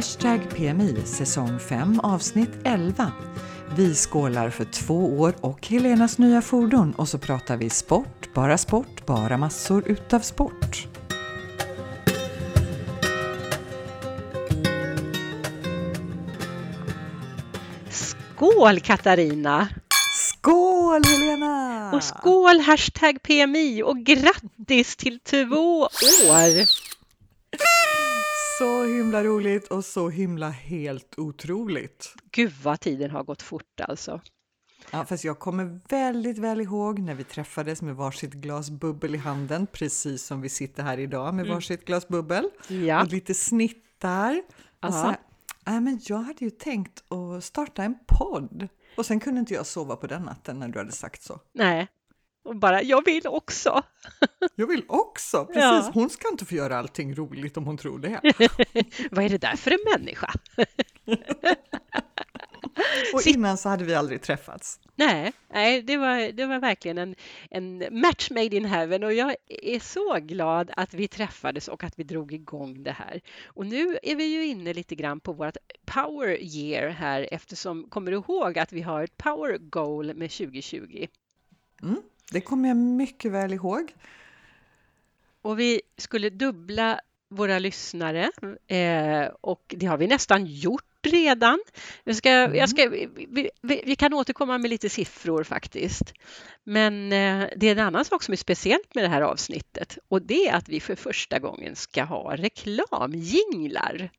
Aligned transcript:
Hashtag 0.00 0.40
PMI 0.56 1.02
säsong 1.04 1.58
5 1.58 2.00
avsnitt 2.00 2.50
11. 2.64 3.12
Vi 3.76 3.94
skålar 3.94 4.50
för 4.50 4.64
två 4.64 5.20
år 5.20 5.34
och 5.40 5.66
Helenas 5.66 6.18
nya 6.18 6.42
fordon 6.42 6.94
och 6.94 7.08
så 7.08 7.18
pratar 7.18 7.56
vi 7.56 7.70
sport, 7.70 8.34
bara 8.34 8.58
sport, 8.58 9.06
bara 9.06 9.36
massor 9.36 9.88
utav 9.88 10.20
sport. 10.20 10.86
Skål 17.90 18.80
Katarina! 18.80 19.68
Skål 20.16 21.02
Helena! 21.04 21.90
Och 21.94 22.02
skål 22.02 22.60
hashtag 22.60 23.22
PMI 23.22 23.82
och 23.82 23.98
grattis 23.98 24.96
till 24.96 25.20
två 25.20 25.80
år! 25.80 26.90
Så 28.60 28.84
himla 28.84 29.24
roligt 29.24 29.68
och 29.68 29.84
så 29.84 30.08
himla 30.08 30.50
helt 30.50 31.18
otroligt. 31.18 32.14
Gud 32.30 32.52
vad 32.62 32.80
tiden 32.80 33.10
har 33.10 33.24
gått 33.24 33.42
fort 33.42 33.80
alltså. 33.80 34.20
Ja, 34.90 35.04
fast 35.04 35.24
jag 35.24 35.38
kommer 35.38 35.80
väldigt 35.88 36.38
väl 36.38 36.60
ihåg 36.60 36.98
när 36.98 37.14
vi 37.14 37.24
träffades 37.24 37.82
med 37.82 37.96
varsitt 37.96 38.32
glas 38.32 38.70
bubbel 38.70 39.14
i 39.14 39.18
handen, 39.18 39.66
precis 39.72 40.22
som 40.22 40.40
vi 40.40 40.48
sitter 40.48 40.82
här 40.82 40.98
idag 40.98 41.34
med 41.34 41.46
varsitt 41.46 41.84
glas 41.84 42.08
bubbel 42.08 42.50
Ja, 42.68 43.02
och 43.02 43.08
lite 43.08 43.34
snittar. 43.34 44.42
Och 44.82 44.92
så 44.92 44.98
här, 44.98 45.16
"Nej, 45.66 45.80
men 45.80 46.00
jag 46.02 46.18
hade 46.18 46.44
ju 46.44 46.50
tänkt 46.50 47.12
att 47.12 47.44
starta 47.44 47.82
en 47.84 47.94
podd 48.08 48.68
och 48.96 49.06
sen 49.06 49.20
kunde 49.20 49.40
inte 49.40 49.54
jag 49.54 49.66
sova 49.66 49.96
på 49.96 50.06
den 50.06 50.22
natten 50.22 50.58
när 50.58 50.68
du 50.68 50.78
hade 50.78 50.92
sagt 50.92 51.22
så. 51.22 51.40
nej. 51.54 51.88
Och 52.50 52.56
bara, 52.56 52.82
jag 52.82 53.04
vill 53.04 53.26
också. 53.26 53.82
Jag 54.54 54.66
vill 54.66 54.84
också, 54.88 55.46
precis. 55.46 55.62
Ja. 55.62 55.90
Hon 55.94 56.10
ska 56.10 56.28
inte 56.28 56.44
få 56.44 56.54
göra 56.54 56.78
allting 56.78 57.14
roligt 57.14 57.56
om 57.56 57.64
hon 57.64 57.76
tror 57.76 57.98
det. 57.98 58.20
Vad 59.10 59.24
är 59.24 59.28
det 59.28 59.38
där 59.38 59.56
för 59.56 59.70
en 59.70 59.98
människa? 59.98 60.32
Och 63.14 63.26
innan 63.26 63.58
så 63.58 63.68
hade 63.68 63.84
vi 63.84 63.94
aldrig 63.94 64.22
träffats. 64.22 64.80
Nej, 64.94 65.32
nej 65.48 65.82
det, 65.82 65.96
var, 65.96 66.32
det 66.32 66.46
var 66.46 66.58
verkligen 66.58 66.98
en, 66.98 67.14
en 67.50 68.00
match 68.00 68.30
made 68.30 68.56
in 68.56 68.64
heaven 68.64 69.04
och 69.04 69.12
jag 69.12 69.36
är 69.48 69.80
så 69.80 70.18
glad 70.20 70.70
att 70.76 70.94
vi 70.94 71.08
träffades 71.08 71.68
och 71.68 71.84
att 71.84 71.98
vi 71.98 72.04
drog 72.04 72.32
igång 72.32 72.82
det 72.82 72.92
här. 72.92 73.20
Och 73.46 73.66
nu 73.66 73.98
är 74.02 74.16
vi 74.16 74.24
ju 74.24 74.46
inne 74.46 74.74
lite 74.74 74.94
grann 74.94 75.20
på 75.20 75.32
vårt 75.32 75.56
power 75.84 76.38
year 76.40 76.88
här 76.88 77.28
eftersom, 77.32 77.90
kommer 77.90 78.10
du 78.10 78.16
ihåg 78.16 78.58
att 78.58 78.72
vi 78.72 78.82
har 78.82 79.02
ett 79.02 79.16
power 79.16 79.58
goal 79.58 80.14
med 80.14 80.30
2020? 80.30 81.06
Det 82.30 82.40
kommer 82.40 82.68
jag 82.68 82.76
mycket 82.76 83.32
väl 83.32 83.52
ihåg. 83.52 83.94
Och 85.42 85.60
vi 85.60 85.80
skulle 85.96 86.30
dubbla 86.30 87.00
våra 87.28 87.58
lyssnare 87.58 88.30
eh, 88.66 89.32
och 89.40 89.74
det 89.76 89.86
har 89.86 89.96
vi 89.96 90.06
nästan 90.06 90.46
gjort 90.46 90.84
redan. 91.02 91.58
Vi, 92.04 92.14
ska, 92.14 92.30
jag 92.30 92.68
ska, 92.68 92.88
vi, 92.88 93.08
vi, 93.60 93.82
vi 93.84 93.96
kan 93.96 94.14
återkomma 94.14 94.58
med 94.58 94.70
lite 94.70 94.88
siffror 94.88 95.44
faktiskt. 95.44 96.12
Men 96.64 97.12
eh, 97.12 97.48
det 97.56 97.68
är 97.68 97.72
en 97.72 97.78
annan 97.78 98.04
sak 98.04 98.22
som 98.22 98.32
är 98.32 98.36
speciellt 98.36 98.94
med 98.94 99.04
det 99.04 99.08
här 99.08 99.22
avsnittet 99.22 99.98
och 100.08 100.22
det 100.22 100.48
är 100.48 100.54
att 100.54 100.68
vi 100.68 100.80
för 100.80 100.94
första 100.94 101.38
gången 101.38 101.76
ska 101.76 102.04
ha 102.04 102.36
reklamjinglar. 102.36 104.10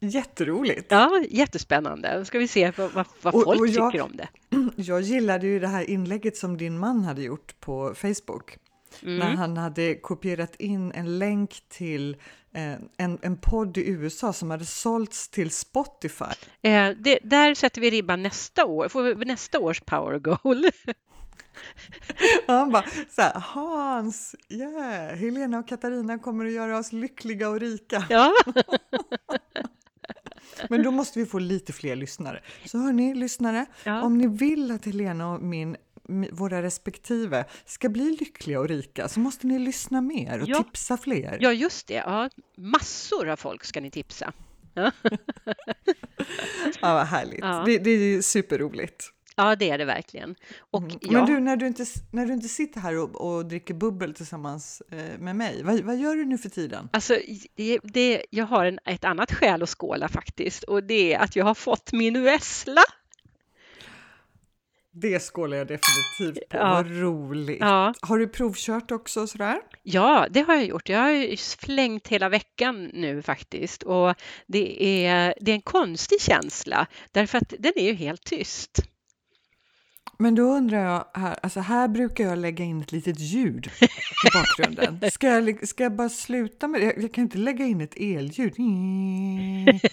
Jätteroligt! 0.00 0.86
Ja, 0.90 1.22
jättespännande. 1.30 2.18
Då 2.18 2.24
ska 2.24 2.38
vi 2.38 2.48
se 2.48 2.72
vad, 2.76 2.92
vad, 2.92 3.06
vad 3.22 3.34
Och- 3.34 3.42
folk 3.44 3.60
och 3.60 3.66
jag- 3.68 3.92
tycker 3.92 4.04
om 4.04 4.16
det. 4.16 4.28
Jag 4.76 5.00
gillade 5.00 5.46
ju 5.46 5.60
det 5.60 5.68
här 5.68 5.90
inlägget 5.90 6.36
som 6.36 6.56
din 6.56 6.78
man 6.78 7.04
hade 7.04 7.22
gjort 7.22 7.60
på 7.60 7.94
Facebook. 7.94 8.58
Mm. 9.02 9.18
När 9.18 9.36
han 9.36 9.56
hade 9.56 9.94
kopierat 9.94 10.56
in 10.56 10.92
en 10.92 11.18
länk 11.18 11.62
till 11.68 12.16
eh, 12.54 12.72
en, 12.96 13.18
en 13.22 13.36
podd 13.36 13.78
i 13.78 13.88
USA 13.90 14.32
som 14.32 14.50
hade 14.50 14.64
sålts 14.64 15.28
till 15.28 15.50
Spotify. 15.50 16.24
Eh, 16.62 16.90
det, 16.90 17.18
där 17.22 17.54
sätter 17.54 17.80
vi 17.80 17.90
ribban 17.90 18.22
nästa 18.22 18.64
år, 18.64 18.88
får 18.88 19.02
vi 19.02 19.24
nästa 19.24 19.58
års 19.58 19.80
power 19.80 20.18
goal. 20.18 20.64
Och 22.46 22.54
han 22.54 22.70
bara 22.70 22.84
så 23.10 23.22
här, 23.22 23.32
Hans, 23.40 24.34
yeah, 24.48 25.16
Helena 25.16 25.58
och 25.58 25.68
Katarina 25.68 26.18
kommer 26.18 26.46
att 26.46 26.52
göra 26.52 26.78
oss 26.78 26.92
lyckliga 26.92 27.48
och 27.48 27.60
rika. 27.60 28.04
Ja. 28.10 28.32
Men 30.70 30.82
då 30.82 30.90
måste 30.90 31.18
vi 31.18 31.26
få 31.26 31.38
lite 31.38 31.72
fler 31.72 31.96
lyssnare. 31.96 32.42
Så 32.64 32.78
hörni, 32.78 33.14
lyssnare, 33.14 33.66
Ja. 33.84 34.02
om 34.02 34.18
ni 34.18 34.26
vill 34.26 34.70
att 34.70 34.84
Helena 34.84 35.32
och 35.32 35.42
min, 35.42 35.76
mi- 36.08 36.28
våra 36.32 36.62
respektive 36.62 37.44
ska 37.64 37.88
bli 37.88 38.16
lyckliga 38.20 38.60
och 38.60 38.68
rika 38.68 39.08
så 39.08 39.20
måste 39.20 39.46
ni 39.46 39.58
lyssna 39.58 40.00
mer 40.00 40.42
och 40.42 40.48
Ja. 40.48 40.62
tipsa 40.62 40.96
fler. 40.96 41.38
Ja, 41.40 41.52
just 41.52 41.86
det. 41.86 41.94
Ja, 41.94 42.30
massor 42.56 43.28
av 43.28 43.36
folk 43.36 43.64
ska 43.64 43.80
ni 43.80 43.90
tipsa. 43.90 44.32
Ja, 46.80 46.94
vad 46.94 47.06
härligt. 47.06 47.38
Ja. 47.40 47.62
Det, 47.66 47.78
det 47.78 47.90
är 47.90 48.22
superroligt. 48.22 49.12
Ja 49.36 49.56
det 49.56 49.70
är 49.70 49.78
det 49.78 49.84
verkligen. 49.84 50.34
Och 50.70 50.82
Mm. 50.82 50.98
Men 51.10 51.26
du, 51.26 51.40
när 51.40 51.56
du 51.56 51.66
inte, 51.66 51.84
när 52.10 52.26
du 52.26 52.32
inte 52.32 52.48
sitter 52.48 52.80
här 52.80 52.98
och, 52.98 53.36
och 53.36 53.46
dricker 53.46 53.74
bubbel 53.74 54.14
tillsammans 54.14 54.82
eh, 54.90 55.18
med 55.18 55.36
mig, 55.36 55.62
vad, 55.62 55.80
vad 55.80 55.96
gör 55.96 56.16
du 56.16 56.24
nu 56.24 56.38
för 56.38 56.48
tiden? 56.48 56.88
alltså, 56.92 57.18
det, 57.54 57.78
det, 57.82 58.26
jag 58.30 58.46
har 58.46 58.64
en, 58.64 58.78
ett 58.84 59.04
annat 59.04 59.32
skäl 59.32 59.62
att 59.62 59.68
skåla 59.70 60.08
faktiskt 60.08 60.62
och 60.62 60.82
det 60.82 61.14
är 61.14 61.18
att 61.18 61.36
jag 61.36 61.44
har 61.44 61.54
fått 61.54 61.92
min 61.92 62.22
Vessla. 62.22 62.82
Det 64.90 65.20
skålar 65.20 65.56
jag 65.56 65.66
definitivt 65.66 66.48
på. 66.48 66.56
Ja. 66.56 66.70
Vad 66.70 67.00
roligt. 67.00 67.60
Ja. 67.60 67.94
Har 68.00 68.18
du 68.18 68.28
provkört 68.28 68.90
också 68.90 69.26
sådär? 69.26 69.60
Ja, 69.82 70.26
det 70.30 70.40
har 70.40 70.54
jag 70.54 70.64
gjort. 70.64 70.88
Jag 70.88 70.98
har 70.98 71.58
flängt 71.60 72.08
hela 72.08 72.28
veckan 72.28 72.90
nu 72.92 73.22
faktiskt 73.22 73.82
och 73.82 74.14
det 74.46 75.04
är, 75.06 75.34
det 75.40 75.50
är 75.50 75.54
en 75.54 75.60
konstig 75.60 76.20
känsla 76.20 76.86
därför 77.12 77.38
att 77.38 77.54
den 77.58 77.72
är 77.76 77.84
ju 77.84 77.94
helt 77.94 78.24
tyst. 78.24 78.82
Men 80.18 80.34
då 80.34 80.42
undrar 80.42 80.78
jag, 80.78 81.04
här, 81.14 81.36
alltså 81.42 81.60
här 81.60 81.88
brukar 81.88 82.24
jag 82.24 82.38
lägga 82.38 82.64
in 82.64 82.80
ett 82.80 82.92
litet 82.92 83.20
ljud 83.20 83.70
i 83.82 84.28
bakgrunden. 84.34 85.10
Ska 85.10 85.26
jag, 85.26 85.68
ska 85.68 85.82
jag 85.82 85.92
bara 85.92 86.08
sluta 86.08 86.68
med 86.68 86.80
det? 86.80 86.84
Jag, 86.84 87.02
jag 87.02 87.12
kan 87.12 87.24
inte 87.24 87.38
lägga 87.38 87.64
in 87.64 87.80
ett 87.80 87.96
elljud. 87.96 88.54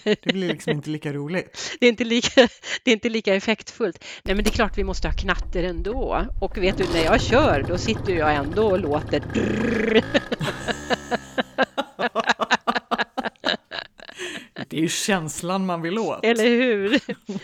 Det 0.04 0.32
blir 0.32 0.48
liksom 0.48 0.72
inte 0.72 0.90
lika 0.90 1.12
roligt. 1.12 1.76
Det 1.80 1.86
är, 1.86 1.90
inte 1.90 2.04
lika, 2.04 2.48
det 2.84 2.90
är 2.90 2.94
inte 2.94 3.08
lika 3.08 3.34
effektfullt. 3.34 4.04
Nej, 4.24 4.34
men 4.34 4.44
det 4.44 4.50
är 4.50 4.54
klart 4.54 4.78
vi 4.78 4.84
måste 4.84 5.08
ha 5.08 5.14
knatter 5.14 5.62
ändå. 5.62 6.26
Och 6.40 6.58
vet 6.58 6.78
du, 6.78 6.84
när 6.94 7.04
jag 7.04 7.20
kör, 7.20 7.64
då 7.68 7.78
sitter 7.78 8.12
jag 8.12 8.34
ändå 8.34 8.66
och 8.70 8.80
låter 8.80 9.22
Det 14.74 14.78
är 14.78 14.82
ju 14.82 14.88
känslan 14.88 15.66
man 15.66 15.82
vill 15.82 15.98
åt. 15.98 16.24
Eller 16.24 16.44
hur? 16.48 17.00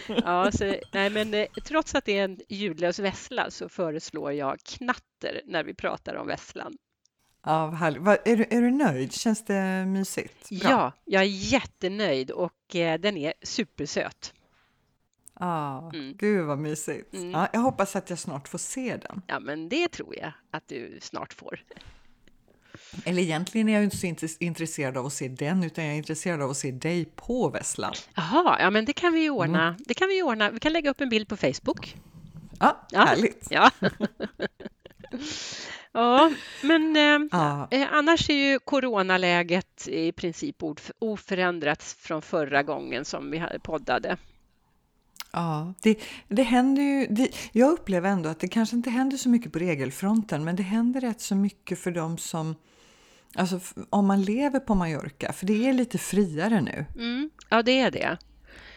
Ja, 0.24 0.52
så, 0.52 0.74
nej, 0.92 1.10
men 1.10 1.34
eh, 1.34 1.46
trots 1.64 1.94
att 1.94 2.04
det 2.04 2.18
är 2.18 2.24
en 2.24 2.38
ljudlös 2.48 2.98
vessla 2.98 3.50
så 3.50 3.68
föreslår 3.68 4.32
jag 4.32 4.60
knatter 4.60 5.40
när 5.46 5.64
vi 5.64 5.74
pratar 5.74 6.14
om 6.14 6.26
vesslan. 6.26 6.76
Ja, 7.44 7.66
vad 7.66 7.74
härligt. 7.76 8.02
Vad- 8.02 8.18
är, 8.28 8.36
du, 8.36 8.44
är 8.50 8.60
du 8.62 8.70
nöjd? 8.70 9.12
Känns 9.12 9.44
det 9.44 9.86
mysigt? 9.86 10.48
Bra. 10.50 10.70
Ja, 10.70 10.92
jag 11.04 11.22
är 11.22 11.26
jättenöjd 11.52 12.30
och 12.30 12.76
eh, 12.76 13.00
den 13.00 13.16
är 13.16 13.32
supersöt. 13.42 14.34
Ah, 15.34 15.90
Mm. 15.94 16.16
Gud 16.16 16.46
vad 16.46 16.58
mysigt. 16.58 17.14
Mm. 17.14 17.30
Ja, 17.30 17.48
jag 17.52 17.60
hoppas 17.60 17.96
att 17.96 18.10
jag 18.10 18.18
snart 18.18 18.48
får 18.48 18.58
se 18.58 18.96
den. 18.96 19.22
Ja, 19.26 19.40
men 19.40 19.68
det 19.68 19.88
tror 19.88 20.16
jag 20.16 20.32
att 20.50 20.68
du 20.68 20.98
snart 21.00 21.32
får. 21.32 21.62
Eller 23.04 23.22
egentligen 23.22 23.68
är 23.68 23.72
jag 23.72 23.84
inte 23.84 23.96
så 23.96 24.06
intress- 24.06 24.36
intresserad 24.40 24.96
av 24.96 25.06
att 25.06 25.12
se 25.12 25.28
den, 25.28 25.62
utan 25.64 25.84
jag 25.84 25.92
är 25.92 25.98
intresserad 25.98 26.42
av 26.42 26.50
att 26.50 26.56
se 26.56 26.70
dig 26.70 27.04
på 27.04 27.48
Vesslan. 27.50 27.92
Jaha, 28.14 28.56
ja 28.60 28.70
men 28.70 28.84
det 28.84 28.92
kan 28.92 29.12
vi 29.12 29.20
ju 29.20 29.30
ordna. 29.30 29.76
Det 29.86 29.94
kan 29.94 30.08
vi 30.08 30.22
ordna. 30.22 30.50
Vi 30.50 30.60
kan 30.60 30.72
lägga 30.72 30.90
upp 30.90 31.00
en 31.00 31.08
bild 31.08 31.28
på 31.28 31.36
Facebook. 31.36 31.96
Ja, 32.60 32.86
Ja. 32.90 33.04
härligt. 33.04 33.46
Ja. 33.50 33.70
ja, 35.92 36.32
men 36.62 36.96
eh, 36.96 37.28
Ja, 37.30 37.68
eh, 37.70 37.88
annars 37.92 38.30
är 38.30 38.34
ju 38.34 38.58
coronaläget 38.58 39.88
i 39.88 40.12
princip 40.12 40.56
oförändrat 40.98 41.82
från 41.82 42.22
förra 42.22 42.62
gången 42.62 43.04
som 43.04 43.30
vi 43.30 43.42
poddade. 43.62 44.16
Ja. 45.32 45.74
Det, 45.82 45.98
det 46.28 46.42
händer 46.42 46.82
ju, 46.82 47.06
det, 47.06 47.28
jag 47.52 47.70
upplever 47.72 48.10
ändå 48.10 48.28
att 48.28 48.40
det 48.40 48.48
kanske 48.48 48.76
inte 48.76 48.90
händer 48.90 49.16
så 49.16 49.28
mycket 49.28 49.52
på 49.52 49.58
regelfronten, 49.58 50.44
men 50.44 50.56
det 50.56 50.62
händer 50.62 51.00
rätt 51.00 51.20
så 51.20 51.34
mycket 51.34 51.78
för 51.78 51.90
dem 51.90 52.18
som 52.18 52.54
Alltså 53.34 53.60
om 53.90 54.06
man 54.06 54.22
lever 54.22 54.60
på 54.60 54.74
Mallorca, 54.74 55.32
för 55.32 55.46
det 55.46 55.68
är 55.68 55.72
lite 55.72 55.98
friare 55.98 56.60
nu. 56.60 56.86
Mm, 56.96 57.30
ja, 57.48 57.62
det 57.62 57.80
är 57.80 57.90
det. 57.90 58.18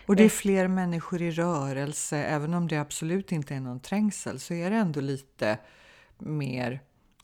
Och 0.06 0.16
det 0.16 0.24
är 0.24 0.30
fler 0.30 0.68
människor 0.68 1.22
i 1.22 1.32
rörelse, 1.32 2.18
även 2.18 2.54
om 2.54 2.68
det 2.68 2.78
absolut 2.78 3.32
inte 3.32 3.56
är 3.56 3.60
någon 3.60 3.80
trängsel 3.80 4.40
så 4.40 4.54
är 4.54 4.70
det 4.70 4.76
ändå 4.76 5.02
lite 5.02 5.58
mer, 6.18 6.80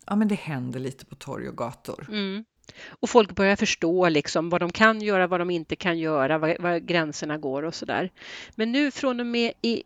ja 0.05 0.15
men 0.15 0.27
det 0.27 0.35
händer 0.35 0.79
lite 0.79 1.05
på 1.05 1.15
torg 1.15 1.49
och 1.49 1.57
gator. 1.57 2.07
Mm. 2.09 2.45
Och 2.89 3.09
folk 3.09 3.35
börjar 3.35 3.55
förstå 3.55 4.09
liksom 4.09 4.49
vad 4.49 4.61
de 4.61 4.71
kan 4.71 5.01
göra, 5.01 5.27
vad 5.27 5.41
de 5.41 5.49
inte 5.49 5.75
kan 5.75 5.99
göra, 5.99 6.37
var, 6.37 6.57
var 6.59 6.77
gränserna 6.77 7.37
går 7.37 7.63
och 7.63 7.75
sådär. 7.75 8.11
Men 8.55 8.71
nu 8.71 8.91
från 8.91 9.19
och 9.19 9.25
med 9.25 9.53
i, 9.61 9.83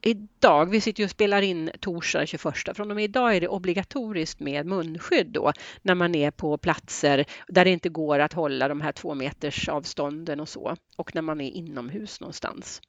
idag, 0.00 0.70
vi 0.70 0.80
sitter 0.80 1.00
ju 1.00 1.04
och 1.04 1.10
spelar 1.10 1.42
in 1.42 1.70
torsdag 1.80 2.26
21, 2.26 2.54
från 2.74 2.90
och 2.90 2.96
med 2.96 3.04
idag 3.04 3.36
är 3.36 3.40
det 3.40 3.48
obligatoriskt 3.48 4.40
med 4.40 4.66
munskydd 4.66 5.26
då 5.26 5.52
när 5.82 5.94
man 5.94 6.14
är 6.14 6.30
på 6.30 6.58
platser 6.58 7.24
där 7.48 7.64
det 7.64 7.70
inte 7.70 7.88
går 7.88 8.18
att 8.18 8.32
hålla 8.32 8.68
de 8.68 8.80
här 8.80 8.92
två 8.92 9.14
meters 9.14 9.68
avstånden 9.68 10.40
och 10.40 10.48
så 10.48 10.76
och 10.96 11.14
när 11.14 11.22
man 11.22 11.40
är 11.40 11.50
inomhus 11.50 12.20
någonstans. 12.20 12.82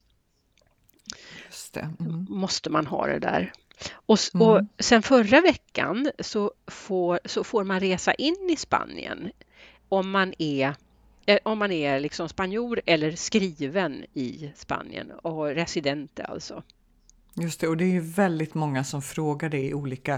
Just. 1.46 1.76
Mm. 1.76 2.26
Måste 2.28 2.70
man 2.70 2.86
ha 2.86 3.06
det 3.06 3.18
där. 3.18 3.52
Och, 3.92 4.18
och 4.34 4.56
Mm. 4.56 4.68
sen 4.78 5.02
förra 5.02 5.40
veckan 5.40 6.10
så 6.18 6.52
får, 6.66 7.20
så 7.24 7.44
får 7.44 7.64
man 7.64 7.80
resa 7.80 8.14
in 8.14 8.50
i 8.50 8.56
Spanien 8.56 9.30
om 9.88 10.10
man 10.10 10.34
är 10.38 10.74
eh, 11.26 11.38
om 11.42 11.58
man 11.58 11.72
är 11.72 12.00
liksom 12.00 12.28
spanjor 12.28 12.80
eller 12.86 13.12
skriven 13.16 14.04
i 14.14 14.52
Spanien 14.56 15.10
och 15.10 15.46
residente 15.46 16.24
alltså. 16.24 16.62
Just 17.34 17.60
det, 17.60 17.68
och 17.68 17.76
det 17.76 17.84
är 17.84 17.92
ju 17.92 18.00
väldigt 18.00 18.54
många 18.54 18.84
som 18.84 19.02
frågar 19.02 19.48
det 19.48 19.58
i 19.62 19.74
olika 19.74 20.14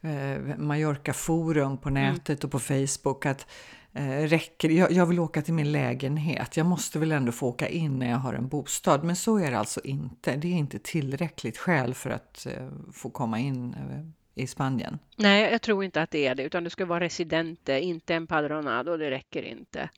eh, 0.00 0.56
Mallorca-forum 0.58 1.78
på 1.78 1.90
nätet 1.90 2.44
och 2.44 2.50
på 2.50 2.58
Facebook 2.58 3.26
att 3.26 3.46
eh, 3.94 4.28
räcker 4.28 4.70
jag, 4.70 4.92
jag 4.92 5.06
vill 5.06 5.20
åka 5.20 5.42
till 5.42 5.54
min 5.54 5.72
lägenhet, 5.72 6.56
jag 6.56 6.66
måste 6.66 6.98
väl 6.98 7.12
ändå 7.12 7.32
få 7.32 7.48
åka 7.48 7.68
in 7.68 7.98
när 7.98 8.10
jag 8.10 8.18
har 8.18 8.34
en 8.34 8.48
bostad. 8.48 9.04
Men 9.04 9.16
så 9.16 9.38
är 9.38 9.50
det 9.50 9.58
alltså 9.58 9.80
inte. 9.84 10.36
Det 10.36 10.48
är 10.48 10.52
inte 10.52 10.78
tillräckligt 10.78 11.58
skäl 11.58 11.94
för 11.94 12.10
att 12.10 12.46
eh, 12.46 12.68
få 12.92 13.10
komma 13.10 13.38
in 13.38 13.74
eh, 13.74 14.42
i 14.42 14.46
Spanien. 14.46 14.98
Nej, 15.16 15.52
jag 15.52 15.62
tror 15.62 15.84
inte 15.84 16.02
att 16.02 16.10
det 16.10 16.26
är 16.26 16.34
det, 16.34 16.42
utan 16.42 16.64
du 16.64 16.70
ska 16.70 16.86
vara 16.86 17.00
residente, 17.00 17.74
eh, 17.74 17.86
inte 17.86 18.14
en 18.14 18.26
padronado, 18.26 18.96
det 18.96 19.10
räcker 19.10 19.42
inte. 19.42 19.88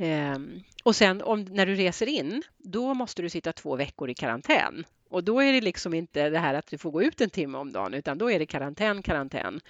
Um, 0.00 0.62
och 0.84 0.96
sen 0.96 1.22
om, 1.22 1.44
när 1.44 1.66
du 1.66 1.74
reser 1.74 2.06
in, 2.06 2.42
då 2.58 2.94
måste 2.94 3.22
du 3.22 3.30
sitta 3.30 3.52
två 3.52 3.76
veckor 3.76 4.10
i 4.10 4.14
karantän. 4.14 4.84
Och 5.10 5.24
då 5.24 5.40
är 5.40 5.52
det 5.52 5.60
liksom 5.60 5.94
inte 5.94 6.30
det 6.30 6.38
här 6.38 6.54
att 6.54 6.66
du 6.66 6.78
får 6.78 6.90
gå 6.90 7.02
ut 7.02 7.20
en 7.20 7.30
timme 7.30 7.58
om 7.58 7.72
dagen, 7.72 7.94
utan 7.94 8.18
då 8.18 8.30
är 8.30 8.38
det 8.38 8.46
karantän, 8.46 9.02
karantän. 9.02 9.60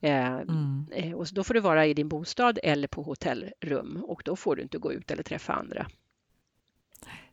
Ehm, 0.00 0.48
Mm. 0.48 0.86
eh, 0.92 1.12
och 1.14 1.26
då 1.32 1.44
får 1.44 1.54
du 1.54 1.60
vara 1.60 1.86
i 1.86 1.94
din 1.94 2.08
bostad 2.08 2.58
eller 2.62 2.88
på 2.88 3.02
hotellrum 3.02 4.04
och 4.08 4.22
då 4.24 4.36
får 4.36 4.56
du 4.56 4.62
inte 4.62 4.78
gå 4.78 4.92
ut 4.92 5.10
eller 5.10 5.22
träffa 5.22 5.52
andra. 5.52 5.86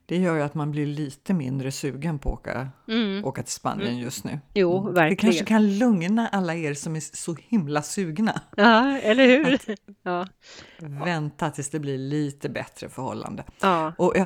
Det 0.05 0.17
gör 0.17 0.35
ju 0.35 0.41
att 0.41 0.55
man 0.55 0.71
blir 0.71 0.85
lite 0.85 1.33
mindre 1.33 1.71
sugen 1.71 2.19
på 2.19 2.29
att 2.33 2.39
åka, 2.39 2.69
Mm. 2.87 3.25
åka 3.25 3.43
till 3.43 3.53
Spanien 3.53 3.97
just 3.97 4.23
nu. 4.23 4.39
Jo, 4.53 4.77
Mm. 4.79 4.93
Det 4.93 4.99
verkligen. 4.99 5.17
kanske 5.17 5.45
kan 5.45 5.77
lugna 5.77 6.27
alla 6.27 6.55
er 6.55 6.73
som 6.73 6.95
är 6.95 6.99
så 6.99 7.35
himla 7.47 7.81
sugna. 7.81 8.41
Ja, 8.57 8.97
eller 8.97 9.27
hur? 9.27 9.59
Ja, 10.03 10.27
Vänta 10.79 11.49
tills 11.49 11.69
det 11.69 11.79
blir 11.79 11.97
lite 11.97 12.49
bättre 12.49 12.89
förhållande. 12.89 13.43
ja, 13.61 13.93
Och 13.97 14.13
jag, 14.15 14.25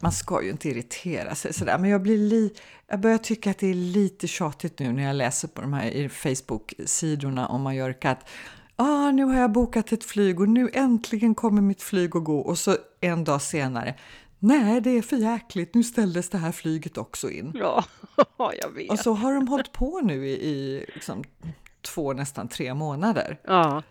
man 0.00 0.12
ska 0.12 0.42
ju 0.42 0.50
inte 0.50 0.68
irritera 0.68 1.34
sig 1.34 1.52
sådär, 1.54 1.78
men 1.78 1.90
jag, 1.90 2.02
blir 2.02 2.18
li, 2.18 2.52
jag 2.88 3.00
börjar 3.00 3.18
tycka 3.18 3.50
att 3.50 3.58
det 3.58 3.66
är 3.66 3.74
lite 3.74 4.26
tjatigt 4.26 4.78
nu 4.78 4.92
när 4.92 5.02
jag 5.02 5.16
läser 5.16 5.48
på 5.48 5.60
de 5.60 5.72
här 5.72 6.08
Facebook-sidorna 6.08 7.46
om 7.46 7.62
Mallorca 7.62 8.10
att 8.10 8.28
ah, 8.76 9.10
nu 9.10 9.24
har 9.24 9.38
jag 9.40 9.52
bokat 9.52 9.92
ett 9.92 10.04
flyg 10.04 10.40
och 10.40 10.48
nu 10.48 10.70
äntligen 10.72 11.34
kommer 11.34 11.62
mitt 11.62 11.82
flyg 11.82 12.16
att 12.16 12.24
gå 12.24 12.38
och 12.38 12.58
så 12.58 12.76
en 13.00 13.24
dag 13.24 13.42
senare 13.42 13.94
Nej, 14.40 14.80
det 14.80 14.90
är 14.90 15.02
för 15.02 15.16
jäkligt. 15.16 15.74
Nu 15.74 15.82
ställdes 15.82 16.28
det 16.30 16.38
här 16.38 16.52
flyget 16.52 16.98
också 16.98 17.30
in. 17.30 17.52
ja, 18.38 18.52
jag 18.62 18.70
vet. 18.74 18.90
Och 18.90 18.98
så 18.98 19.12
har 19.12 19.34
de 19.34 19.48
hållit 19.48 19.72
på 19.72 20.00
nu 20.00 20.28
i, 20.28 20.32
i 20.32 20.84
liksom, 20.94 21.24
två, 21.82 22.12
nästan 22.12 22.48
tre 22.48 22.74
månader. 22.74 23.40
Ja, 23.44 23.82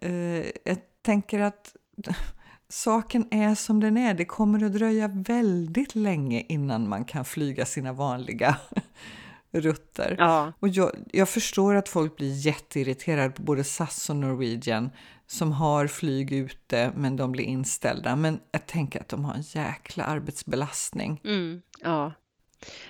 Eh, 0.00 0.46
jag 0.64 0.78
tänker 1.02 1.40
att 1.40 1.76
saken 2.68 3.28
är 3.30 3.54
som 3.54 3.80
den 3.80 3.96
är. 3.96 4.14
Det 4.14 4.24
kommer 4.24 4.64
att 4.64 4.72
dröja 4.72 5.08
väldigt 5.08 5.94
länge 5.94 6.44
innan 6.48 6.88
man 6.88 7.04
kan 7.04 7.24
flyga 7.24 7.66
sina 7.66 7.92
vanliga 7.92 8.56
rutter. 9.50 10.16
ja, 10.18 10.52
Och 10.58 10.68
jag, 10.68 10.90
jag 11.12 11.28
förstår 11.28 11.74
att 11.74 11.88
folk 11.88 12.16
blir 12.16 12.32
jätteirriterade 12.46 13.30
på 13.30 13.42
både 13.42 13.64
SAS 13.64 14.10
och 14.10 14.16
Norwegian 14.16 14.90
som 15.26 15.52
har 15.52 15.86
flyg 15.86 16.32
ute 16.32 16.92
men 16.96 17.16
de 17.16 17.32
blir 17.32 17.44
inställda. 17.44 18.16
Men 18.16 18.40
jag 18.52 18.66
tänker 18.66 19.00
att 19.00 19.08
de 19.08 19.24
har 19.24 19.34
en 19.34 19.42
jäkla 19.42 20.04
arbetsbelastning. 20.04 21.20
mm, 21.24 21.62
ja. 21.82 22.12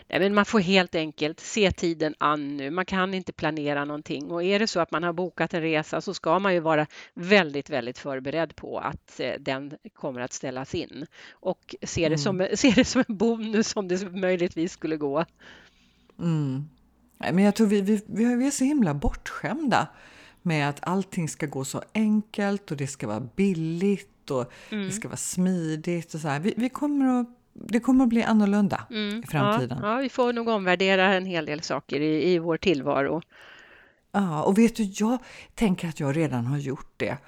Nej, 0.09 0.21
men 0.21 0.35
man 0.35 0.45
får 0.45 0.61
helt 0.61 0.95
enkelt 0.95 1.41
se 1.41 1.73
tiden 1.73 2.15
an 2.19 2.57
nu. 2.57 2.71
Man 2.71 2.85
kan 2.85 3.15
inte 3.15 3.33
planera 3.33 3.85
någonting 3.85 4.31
och 4.31 4.43
är 4.43 4.59
det 4.59 4.67
så 4.67 4.81
att 4.81 4.91
man 4.91 5.03
har 5.03 5.13
bokat 5.13 5.55
en 5.55 5.61
resa 5.61 6.01
så 6.01 6.15
ska 6.15 6.39
man 6.39 6.55
ju 6.55 6.61
vara 6.61 6.87
väldigt, 7.15 7.71
väldigt 7.71 7.99
förberedd 7.99 8.57
på 8.57 8.79
att 8.79 9.21
eh, 9.21 9.33
den 9.41 9.77
kommer 9.95 10.21
att 10.21 10.33
ställas 10.33 10.75
in 10.75 11.07
och 11.33 11.75
se 11.83 12.09
det, 12.09 12.19
som, 12.19 12.49
se 12.55 12.71
det 12.77 12.85
som 12.85 13.05
en 13.09 13.17
bonus 13.17 13.77
om 13.77 13.89
det 13.89 14.13
möjligtvis 14.13 14.73
skulle 14.73 14.97
gå. 14.97 15.25
Mm. 16.19 16.69
Nej, 17.19 17.33
men 17.33 17.45
jag 17.45 17.55
tror 17.55 17.67
vi, 17.67 17.81
vi, 17.81 18.05
vi 18.07 18.47
är 18.47 18.51
så 18.51 18.65
himla 18.65 18.95
bortskämda 18.95 19.89
med 20.47 20.69
att 20.69 20.79
allting 20.83 21.29
ska 21.29 21.47
gå 21.47 21.65
så 21.65 21.83
enkelt 21.95 22.71
och 22.71 22.77
det 22.77 22.87
ska 22.87 23.07
vara 23.07 23.21
billigt 23.21 24.31
och 24.31 24.53
det 24.71 24.91
ska 24.91 25.09
vara 25.09 25.17
smidigt 25.17 26.15
och 26.15 26.21
så 26.21 26.29
här. 26.29 26.41
Vi, 26.41 26.55
vi 26.57 26.69
kommer 26.69 27.21
att, 27.21 27.27
det 27.53 27.81
kommer 27.81 28.05
att 28.05 28.11
bli 28.11 28.23
annorlunda 28.23 28.87
Mm, 28.91 29.23
i 29.23 29.27
framtiden. 29.27 29.79
Ja, 29.83 29.95
ja, 29.95 30.01
vi 30.01 30.09
får 30.09 30.33
nog 30.33 30.49
omvärdera 30.49 31.15
en 31.15 31.27
hel 31.27 31.47
del 31.47 31.63
saker 31.63 32.01
i, 32.01 32.33
i 32.33 32.39
vår 32.39 32.57
tillvaro. 32.57 33.23
Ja, 34.13 34.43
och 34.43 34.59
vet 34.59 34.77
du, 34.77 34.83
jag 34.83 35.19
tänker 35.55 35.89
att 35.89 36.01
jag 36.01 36.17
redan 36.17 36.47
har 36.47 36.59
gjort 36.59 36.93
det. 36.97 37.19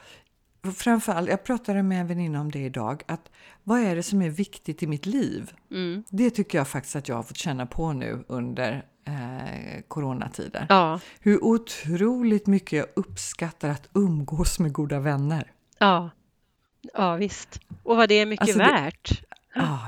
Framförallt, 0.77 1.29
jag 1.29 1.45
pratade 1.45 1.83
med 1.83 2.01
en 2.01 2.07
väninna 2.07 2.41
om 2.41 2.51
det 2.51 2.59
idag, 2.59 3.03
att 3.07 3.31
vad 3.63 3.81
är 3.81 3.97
det 3.97 4.03
som 4.03 4.23
är 4.23 4.31
viktigt 4.31 4.83
i 4.83 4.87
mitt 4.87 5.07
liv? 5.07 5.53
Mm. 5.71 6.05
Det 6.09 6.31
tycker 6.31 6.59
jag 6.59 6.69
faktiskt 6.69 6.97
att 6.97 7.09
jag 7.09 7.17
har 7.17 7.23
fått 7.23 7.37
känna 7.37 7.67
på 7.67 7.93
nu 7.93 8.25
under 8.29 8.85
eh, 9.09 9.83
coronatider. 9.89 10.67
Ja, 10.69 11.01
Hur 11.21 11.45
otroligt 11.45 12.47
mycket 12.47 12.73
jag 12.79 12.87
uppskattar 12.97 13.69
att 13.69 13.89
umgås 13.95 14.59
med 14.59 14.73
goda 14.73 15.01
vänner. 15.01 15.53
ja, 15.79 16.11
ja 16.95 17.17
visst. 17.17 17.61
Och 17.83 17.97
vad 17.97 18.09
det 18.09 18.15
är 18.15 18.27
mycket 18.27 18.43
Alltså 18.43 18.59
det- 18.59 18.65
värt. 18.65 19.23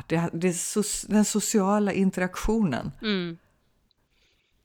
Det, 0.07 0.31
det 0.33 0.49
är 0.49 0.53
so, 0.53 0.83
den 1.09 1.25
sociala 1.25 1.93
interaktionen, 1.93 2.93
Mm. 3.03 3.39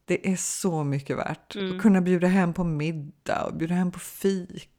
det 0.05 0.31
är 0.31 0.35
så 0.35 0.83
mycket 0.83 1.17
värt. 1.17 1.55
Mm. 1.55 1.75
Att 1.75 1.81
kunna 1.81 2.01
bjuda 2.01 2.27
hem 2.27 2.53
på 2.53 2.63
middag 2.63 3.43
och 3.45 3.53
bjuda 3.55 3.75
hem 3.75 3.91
på 3.91 3.99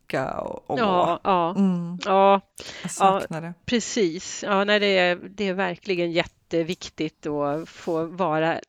fika. 0.06 0.38
Och, 0.41 0.70
och 0.70 0.79
Ja, 0.79 1.20
ja, 1.25 1.50
Mm, 1.56 1.99
ja, 2.05 2.41
jag 2.82 2.91
saknar 2.91 3.41
det. 3.41 3.55
precis. 3.67 4.43
Ja, 4.47 4.64
nej, 4.64 4.81
det, 4.81 4.99
är, 4.99 5.17
det 5.17 5.49
är 5.49 5.55
verkligen 5.55 6.12
jätteviktigt 6.12 7.26
att 7.26 7.69
få 7.69 8.05
vara, 8.06 8.61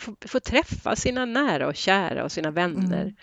få, 0.00 0.14
få 0.26 0.40
träffa 0.40 0.96
sina 0.96 1.24
nära 1.24 1.66
och 1.66 1.76
kära 1.76 2.24
och 2.24 2.32
sina 2.32 2.50
vänner. 2.50 3.02
Mm. 3.02 3.14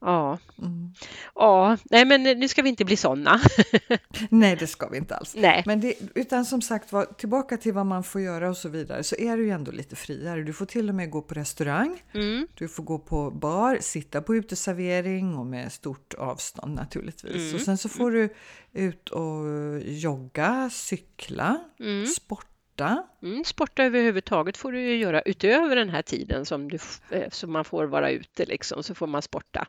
Ja, 0.00 0.38
Mm. 0.62 0.92
ja, 1.34 1.76
nej 1.90 2.04
men 2.04 2.22
nu 2.22 2.48
ska 2.48 2.62
vi 2.62 2.68
inte 2.68 2.84
bli 2.84 2.96
sådana. 2.96 3.40
Nej, 4.30 4.56
det 4.56 4.66
ska 4.66 4.88
vi 4.88 4.96
inte 4.98 5.16
alls. 5.16 5.34
nej, 5.36 5.62
Men 5.66 5.80
det, 5.80 5.94
utan 6.14 6.44
som 6.44 6.62
sagt 6.62 6.92
var, 6.92 7.04
tillbaka 7.04 7.56
till 7.56 7.72
vad 7.72 7.86
man 7.86 8.04
får 8.04 8.20
göra 8.20 8.48
och 8.48 8.56
så 8.56 8.68
vidare, 8.68 9.02
så 9.04 9.16
är 9.16 9.36
det 9.36 9.42
ju 9.42 9.50
ändå 9.50 9.72
lite 9.72 9.96
friare. 9.96 10.42
Du 10.42 10.52
får 10.52 10.66
till 10.66 10.88
och 10.88 10.94
med 10.94 11.10
gå 11.10 11.22
på 11.22 11.34
restaurang, 11.34 12.02
mm, 12.14 12.46
du 12.54 12.68
får 12.68 12.82
gå 12.82 12.98
på 12.98 13.30
bar, 13.30 13.78
sitta 13.80 14.22
på 14.22 14.34
uteservering 14.36 15.36
och 15.36 15.46
med 15.46 15.72
stort 15.72 16.14
avstånd 16.14 16.74
naturligtvis. 16.74 17.34
Mm. 17.42 17.54
Och 17.54 17.60
sen 17.60 17.78
så 17.78 17.88
får 17.88 18.10
du 18.10 18.34
ut 18.72 19.08
och 19.08 19.44
jogga, 19.84 20.70
cykla, 20.72 21.60
mm, 21.80 22.06
sporta. 22.06 23.04
mm. 23.22 23.44
Sporta 23.44 23.84
överhuvudtaget 23.84 24.56
får 24.56 24.72
du 24.72 24.80
ju 24.80 24.96
göra 24.96 25.22
utöver 25.22 25.76
den 25.76 25.88
här 25.90 26.02
tiden 26.02 26.46
som, 26.46 26.68
du, 26.70 26.78
eh, 27.10 27.30
som 27.30 27.52
man 27.52 27.64
får 27.64 27.84
vara 27.84 28.10
ute 28.10 28.44
liksom, 28.46 28.82
så 28.82 28.94
får 28.94 29.06
man 29.06 29.22
sporta. 29.22 29.66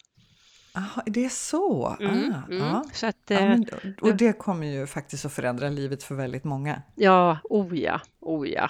Aha, 0.73 1.03
det 1.05 1.25
är 1.25 1.29
så? 1.29 1.97
Mm, 1.99 2.33
ah, 2.33 2.51
mm. 2.51 2.57
ja. 2.67 2.83
Så 2.93 3.07
att, 3.07 3.15
Ja, 3.27 3.39
eh, 3.39 3.49
men, 3.49 3.65
och 4.01 4.15
det 4.15 4.33
kommer 4.39 4.67
ju 4.67 4.87
faktiskt 4.87 5.25
att 5.25 5.33
förändra 5.33 5.69
livet 5.69 6.03
för 6.03 6.15
väldigt 6.15 6.43
många. 6.43 6.81
ja, 6.95 7.37
oh 7.43 7.77
ja, 7.79 8.01
oh 8.19 8.47
ja. 8.49 8.69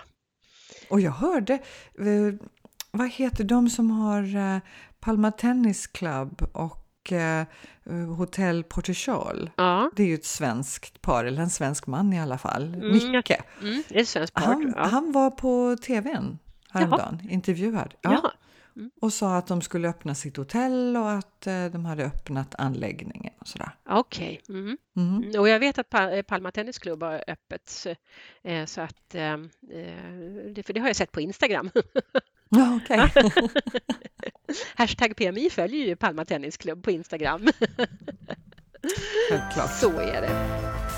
Och 0.90 1.02
jag 1.02 1.12
hörde, 1.12 1.54
eh, 2.00 2.34
vad 2.92 3.10
heter 3.10 3.44
de 3.44 3.70
som 3.70 3.92
har 3.92 4.36
eh, 4.56 4.58
Palma 5.00 5.32
Tennis 5.32 5.88
Club 5.88 6.42
och 6.54 6.86
Hotel 8.18 8.64
Portugal? 8.64 9.50
Ja, 9.58 9.92
Det 9.96 10.04
är 10.04 10.08
ju 10.08 10.14
ett 10.14 10.26
svenskt 10.26 11.02
par, 11.02 11.26
eller 11.26 11.42
en 11.42 11.50
svensk 11.50 11.88
man 11.88 12.14
i 12.14 12.20
alla 12.22 12.38
fall, 12.38 12.74
Mm, 12.74 12.92
Micke. 12.92 13.32
mm, 13.62 13.84
det 13.90 13.96
är 13.98 14.02
ett 14.02 14.08
svenskt 14.10 14.34
par. 14.36 14.44
Han, 14.46 14.74
han 14.78 15.12
var 15.12 15.32
på 15.32 15.78
tvn 15.86 16.40
häromdagen, 16.72 17.22
intervjuad. 17.30 17.94
Ja. 18.02 18.12
Ja. 18.24 18.32
Och 19.02 19.14
sa 19.14 19.36
att 19.38 19.48
de 19.48 19.62
skulle 19.62 19.90
öppna 19.90 20.16
sitt 20.16 20.38
hotell 20.38 20.98
och 20.98 21.12
att 21.12 21.48
eh, 21.48 21.66
de 21.66 21.86
hade 21.86 22.06
öppnat 22.06 22.56
anläggningen 22.58 23.34
och 23.40 23.48
sådär. 23.48 23.72
Okej. 23.90 24.42
Mm. 24.50 24.78
Mm. 24.98 25.24
Mm, 25.24 25.40
Och 25.40 25.50
jag 25.50 25.60
vet 25.60 25.78
att 25.80 25.94
eh, 25.94 26.22
Palma 26.22 26.52
Tennisklubb 26.52 27.04
har 27.04 27.24
öppet 27.28 27.70
så, 27.70 27.96
eh, 28.44 28.66
så 28.66 28.82
att 28.82 29.10
det, 29.10 30.64
för 30.66 30.74
det 30.74 30.80
har 30.80 30.88
jag 30.88 30.96
sett 30.96 31.12
på 31.12 31.22
Instagram. 31.22 31.70
Ja, 32.52 32.80
okej. 32.84 33.12
Hashtag 34.76 35.16
PMI 35.16 35.50
följer 35.50 35.86
ju 35.88 35.96
Palma 35.96 36.26
Tennisklubb 36.26 36.84
på 36.84 36.92
Instagram. 36.92 37.48
Självklart. 39.30 39.74
Så 39.80 40.00
är 40.00 40.22
det. 40.22 40.89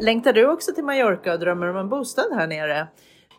Längtar 0.00 0.32
du 0.32 0.46
också 0.46 0.72
till 0.72 0.84
Mallorca 0.84 1.32
och 1.32 1.38
drömmer 1.38 1.66
om 1.66 1.76
en 1.76 1.88
bostad 1.88 2.32
här 2.32 2.46
nere? 2.46 2.88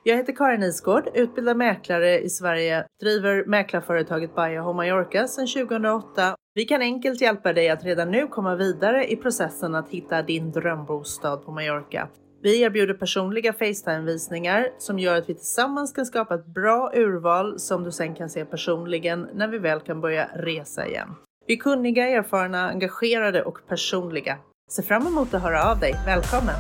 Jag 0.03 0.17
heter 0.17 0.35
Karin 0.35 0.63
Isgård, 0.63 1.09
utbildad 1.13 1.57
mäklare 1.57 2.19
i 2.19 2.29
Sverige, 2.29 2.85
driver 2.99 3.45
mäklarföretaget 3.45 4.35
Buy 4.35 4.57
Home 4.57 4.77
Mallorca 4.77 5.27
sedan 5.27 5.47
2008. 5.47 6.35
Vi 6.53 6.65
kan 6.65 6.81
enkelt 6.81 7.21
hjälpa 7.21 7.53
dig 7.53 7.69
att 7.69 7.83
redan 7.83 8.11
nu 8.11 8.27
komma 8.27 8.55
vidare 8.55 9.11
i 9.11 9.15
processen 9.15 9.75
att 9.75 9.89
hitta 9.89 10.21
din 10.21 10.51
drömbostad 10.51 11.37
på 11.45 11.51
Mallorca. 11.51 12.07
Vi 12.41 12.61
erbjuder 12.61 12.93
personliga 12.93 13.53
Facetime-visningar 13.53 14.69
som 14.77 14.99
gör 14.99 15.17
att 15.17 15.29
vi 15.29 15.33
tillsammans 15.33 15.93
kan 15.93 16.05
skapa 16.05 16.35
ett 16.35 16.45
bra 16.45 16.91
urval 16.95 17.59
som 17.59 17.83
du 17.83 17.91
sen 17.91 18.15
kan 18.15 18.29
se 18.29 18.45
personligen 18.45 19.27
när 19.33 19.47
vi 19.47 19.57
väl 19.57 19.79
kan 19.79 20.01
börja 20.01 20.29
resa 20.35 20.87
igen. 20.87 21.09
Vi 21.47 21.53
är 21.53 21.57
kunniga, 21.57 22.09
erfarna, 22.09 22.69
engagerade 22.69 23.43
och 23.43 23.67
personliga. 23.67 24.37
Se 24.71 24.81
fram 24.81 25.07
emot 25.07 25.33
att 25.33 25.41
höra 25.41 25.71
av 25.71 25.79
dig. 25.79 25.99
Välkommen! 26.05 26.55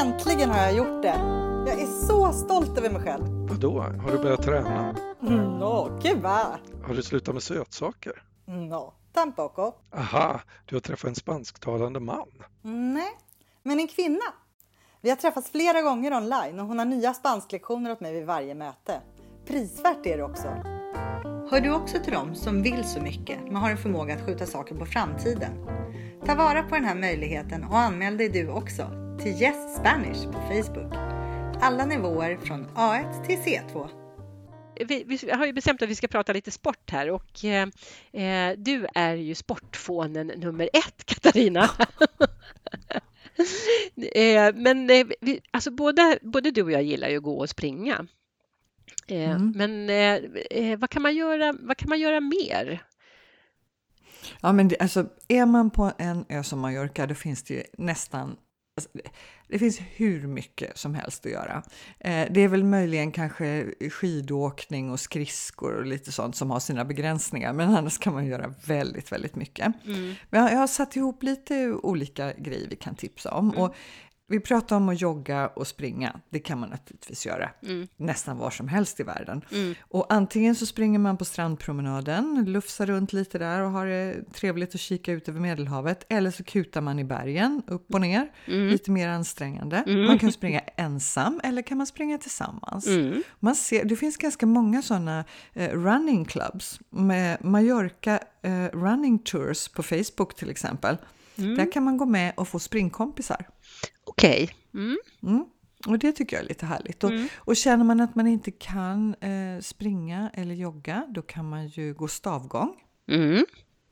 Äntligen 0.00 0.50
har 0.50 0.58
jag 0.58 0.74
gjort 0.74 1.02
det! 1.02 1.18
Jag 1.66 1.80
är 1.80 1.86
så 2.06 2.32
stolt 2.32 2.78
över 2.78 2.90
mig 2.90 3.02
själv. 3.02 3.24
Vadå, 3.26 3.80
har 3.80 4.12
du 4.12 4.18
börjat 4.18 4.42
träna? 4.42 4.96
No, 5.20 6.00
que 6.02 6.14
va! 6.14 6.58
Har 6.86 6.94
du 6.94 7.02
slutat 7.02 7.34
med 7.34 7.42
sötsaker? 7.42 8.22
No, 8.44 8.94
tampoco. 9.12 9.72
Aha, 9.94 10.40
du 10.64 10.76
har 10.76 10.80
träffat 10.80 11.08
en 11.08 11.14
spansktalande 11.14 12.00
man. 12.00 12.28
Nej, 12.62 13.18
men 13.62 13.80
en 13.80 13.88
kvinna. 13.88 14.24
Vi 15.00 15.10
har 15.10 15.16
träffats 15.16 15.50
flera 15.50 15.82
gånger 15.82 16.12
online 16.12 16.60
och 16.60 16.66
hon 16.66 16.78
har 16.78 16.86
nya 16.86 17.14
spansklektioner 17.14 17.92
åt 17.92 18.00
mig 18.00 18.12
vid 18.12 18.26
varje 18.26 18.54
möte. 18.54 19.00
Prisvärt 19.46 20.06
är 20.06 20.16
det 20.16 20.22
också. 20.22 20.48
Hör 21.50 21.60
du 21.60 21.70
också 21.70 21.98
till 21.98 22.12
dem 22.12 22.34
som 22.34 22.62
vill 22.62 22.84
så 22.84 23.00
mycket 23.00 23.38
men 23.44 23.56
har 23.56 23.70
en 23.70 23.76
förmåga 23.76 24.14
att 24.14 24.26
skjuta 24.26 24.46
saker 24.46 24.74
på 24.74 24.86
framtiden? 24.86 25.52
Ta 26.26 26.34
vara 26.34 26.62
på 26.62 26.74
den 26.74 26.84
här 26.84 26.94
möjligheten 26.94 27.64
och 27.64 27.78
anmäl 27.78 28.16
dig 28.16 28.28
du 28.28 28.48
också 28.48 28.90
till 29.22 29.32
Yes 29.42 29.76
Spanish 29.76 30.24
på 30.24 30.40
Facebook. 30.40 30.94
Alla 31.60 31.86
nivåer 31.86 32.36
från 32.36 32.66
A1 32.66 33.26
till 33.26 33.38
C2. 33.38 33.88
Vi, 34.88 35.04
vi, 35.06 35.30
har 35.30 35.46
ju 35.46 35.52
bestämt 35.52 35.82
att 35.82 35.88
vi 35.88 35.94
ska 35.94 36.08
prata 36.08 36.32
lite 36.32 36.50
sport 36.50 36.90
här 36.90 37.10
och 37.10 37.44
eh, 37.44 38.52
du 38.56 38.86
är 38.94 39.14
ju 39.14 39.34
sportfånen 39.34 40.26
nummer 40.26 40.70
ett, 40.72 41.04
Katarina. 41.04 41.70
eh, 44.14 44.54
men 44.54 44.90
eh, 44.90 45.06
vi, 45.20 45.40
alltså 45.50 45.70
både, 45.70 46.18
både 46.22 46.50
du 46.50 46.62
och 46.62 46.72
jag 46.72 46.82
gillar 46.82 47.08
ju 47.08 47.16
att 47.16 47.22
gå 47.22 47.38
och 47.38 47.50
springa. 47.50 48.06
Eh, 49.06 49.30
mm. 49.30 49.52
Men 49.56 49.90
eh, 49.90 50.30
eh, 50.50 50.78
vad, 50.78 50.90
kan 50.90 51.02
man 51.02 51.16
göra, 51.16 51.54
vad 51.60 51.76
kan 51.76 51.88
man 51.88 52.00
göra 52.00 52.20
mer? 52.20 52.82
Ja, 54.40 54.52
men 54.52 54.68
det, 54.68 54.76
alltså, 54.78 55.06
är 55.28 55.46
man 55.46 55.70
på 55.70 55.92
en 55.98 56.24
ö 56.28 56.42
som 56.42 56.60
Mallorca, 56.60 57.06
då 57.06 57.14
finns 57.14 57.42
det 57.42 57.54
ju 57.54 57.62
nästan 57.78 58.36
Alltså, 58.78 58.90
det 59.48 59.58
finns 59.58 59.80
hur 59.94 60.26
mycket 60.26 60.78
som 60.78 60.94
helst 60.94 61.26
att 61.26 61.32
göra. 61.32 61.62
Eh, 62.00 62.26
det 62.30 62.40
är 62.40 62.48
väl 62.48 62.64
möjligen 62.64 63.12
kanske 63.12 63.66
skidåkning 63.90 64.90
och 64.90 65.00
skridskor 65.00 65.74
och 65.74 65.86
lite 65.86 66.12
sånt 66.12 66.36
som 66.36 66.50
har 66.50 66.60
sina 66.60 66.84
begränsningar, 66.84 67.52
men 67.52 67.74
annars 67.76 67.98
kan 67.98 68.12
man 68.12 68.26
göra 68.26 68.54
väldigt, 68.66 69.12
väldigt 69.12 69.34
mycket. 69.34 69.66
Mm. 69.84 70.14
Men 70.30 70.44
jag, 70.44 70.58
har 70.58 70.66
satt 70.66 70.96
ihop 70.96 71.22
lite 71.22 71.72
olika 71.72 72.32
grejer 72.32 72.68
vi 72.68 72.76
kan 72.76 72.94
tipsa 72.94 73.34
om. 73.34 73.50
Mm. 73.50 73.62
Och 73.62 73.74
vi 74.28 74.40
pratar 74.40 74.76
om 74.76 74.88
att 74.88 75.00
jogga 75.00 75.48
och 75.48 75.66
springa. 75.66 76.20
Det 76.30 76.38
kan 76.38 76.60
man 76.60 76.68
naturligtvis 76.70 77.26
göra 77.26 77.50
mm. 77.62 77.88
nästan 77.96 78.38
var 78.38 78.50
som 78.50 78.68
helst 78.68 79.00
i 79.00 79.02
världen. 79.02 79.44
Mm. 79.52 79.74
Och 79.80 80.12
antingen 80.12 80.54
så 80.54 80.66
springer 80.66 80.98
man 80.98 81.16
på 81.16 81.24
strandpromenaden, 81.24 82.44
lufsar 82.46 82.86
runt 82.86 83.12
lite 83.12 83.38
där 83.38 83.60
och 83.60 83.70
har 83.70 83.86
det 83.86 84.32
trevligt 84.32 84.74
att 84.74 84.80
kika 84.80 85.12
ut 85.12 85.28
över 85.28 85.40
Medelhavet. 85.40 86.06
Eller 86.08 86.30
så 86.30 86.44
kutar 86.44 86.80
man 86.80 86.98
i 86.98 87.04
bergen, 87.04 87.62
upp 87.66 87.94
och 87.94 88.00
ner, 88.00 88.32
mm. 88.46 88.68
lite 88.68 88.90
mer 88.90 89.08
ansträngande. 89.08 89.84
Mm. 89.86 90.06
Man 90.06 90.18
kan 90.18 90.32
springa 90.32 90.60
ensam 90.60 91.40
eller 91.44 91.62
kan 91.62 91.78
man 91.78 91.86
springa 91.86 92.18
tillsammans. 92.18 92.86
Mm. 92.86 93.22
Man 93.40 93.54
ser, 93.54 93.84
det 93.84 93.96
finns 93.96 94.16
ganska 94.16 94.46
många 94.46 94.82
sådana 94.82 95.24
eh, 95.54 95.70
running 95.70 96.24
clubs 96.24 96.80
med 96.90 97.44
Mallorca 97.44 98.20
eh, 98.42 98.64
running 98.72 99.18
tours 99.18 99.68
på 99.68 99.82
Facebook 99.82 100.36
till 100.36 100.50
exempel. 100.50 100.96
Mm. 101.38 101.54
Där 101.54 101.72
kan 101.72 101.84
man 101.84 101.96
gå 101.96 102.06
med 102.06 102.32
och 102.36 102.48
få 102.48 102.58
springkompisar. 102.58 103.48
Okej. 104.04 104.44
Okay. 104.44 104.82
Mm. 104.84 104.98
Mm. 105.22 105.44
Och 105.86 105.98
det 105.98 106.12
tycker 106.12 106.36
jag 106.36 106.44
är 106.44 106.48
lite 106.48 106.66
härligt. 106.66 107.04
Och, 107.04 107.10
mm. 107.10 107.28
och 107.36 107.56
känner 107.56 107.84
man 107.84 108.00
att 108.00 108.14
man 108.14 108.26
inte 108.26 108.50
kan 108.50 109.14
eh, 109.14 109.60
springa 109.60 110.30
eller 110.34 110.54
jogga, 110.54 111.06
då 111.08 111.22
kan 111.22 111.48
man 111.48 111.68
ju 111.68 111.94
gå 111.94 112.08
stavgång. 112.08 112.74
Mm. 113.08 113.44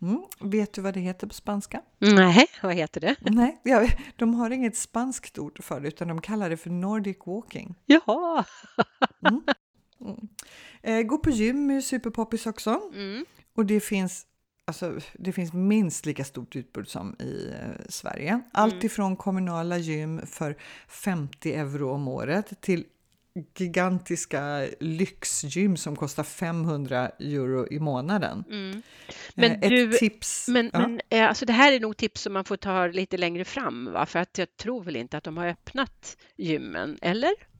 Mm. 0.02 0.22
Vet 0.40 0.72
du 0.72 0.80
vad 0.80 0.94
det 0.94 1.00
heter 1.00 1.26
på 1.26 1.34
spanska? 1.34 1.82
Nej, 1.98 2.46
vad 2.62 2.74
heter 2.74 3.00
det? 3.00 3.16
Nej, 3.30 3.60
ja, 3.62 3.88
de 4.16 4.34
har 4.34 4.50
inget 4.50 4.76
spanskt 4.76 5.38
ord 5.38 5.64
för 5.64 5.80
det, 5.80 5.88
utan 5.88 6.08
de 6.08 6.20
kallar 6.20 6.50
det 6.50 6.56
för 6.56 6.70
Nordic 6.70 7.16
walking. 7.26 7.74
Jaha! 7.86 8.44
mm. 9.28 9.42
Mm. 10.00 10.28
Eh, 10.82 11.02
gå 11.02 11.18
på 11.18 11.30
gym 11.30 11.70
är 11.70 11.80
superpoppis 11.80 12.46
också. 12.46 12.80
Mm. 12.94 13.24
Och 13.56 13.66
det 13.66 13.80
finns 13.80 14.26
Alltså, 14.66 14.98
det 15.12 15.32
finns 15.32 15.52
minst 15.52 16.06
lika 16.06 16.24
stort 16.24 16.56
utbud 16.56 16.88
som 16.88 17.16
i 17.20 17.48
eh, 17.48 17.86
Sverige. 17.88 18.40
Allt 18.52 18.72
mm. 18.72 18.86
ifrån 18.86 19.16
kommunala 19.16 19.78
gym 19.78 20.26
för 20.26 20.56
50 20.88 21.52
euro 21.52 21.90
om 21.90 22.08
året 22.08 22.60
till 22.60 22.84
gigantiska 23.58 24.68
lyxgym 24.80 25.76
som 25.76 25.96
kostar 25.96 26.22
500 26.22 27.08
euro 27.08 27.66
i 27.70 27.80
månaden. 27.80 28.44
Mm. 28.50 28.70
Eh, 28.70 29.14
men 29.34 29.52
Ett 29.52 29.70
du, 29.70 29.92
tips. 29.92 30.48
Men, 30.48 30.70
ja. 30.72 30.78
men 30.78 31.00
eh, 31.08 31.28
alltså 31.28 31.46
det 31.46 31.52
här 31.52 31.72
är 31.72 31.80
nog 31.80 31.96
tips 31.96 32.22
som 32.22 32.32
man 32.32 32.44
får 32.44 32.56
ta 32.56 32.86
lite 32.86 33.16
längre 33.16 33.44
fram, 33.44 33.92
va? 33.92 34.06
för 34.06 34.18
att 34.18 34.38
jag 34.38 34.56
tror 34.56 34.84
väl 34.84 34.96
inte 34.96 35.16
att 35.16 35.24
de 35.24 35.36
har 35.36 35.46
öppnat 35.46 36.16
gymmen, 36.36 36.98
eller? 37.02 37.53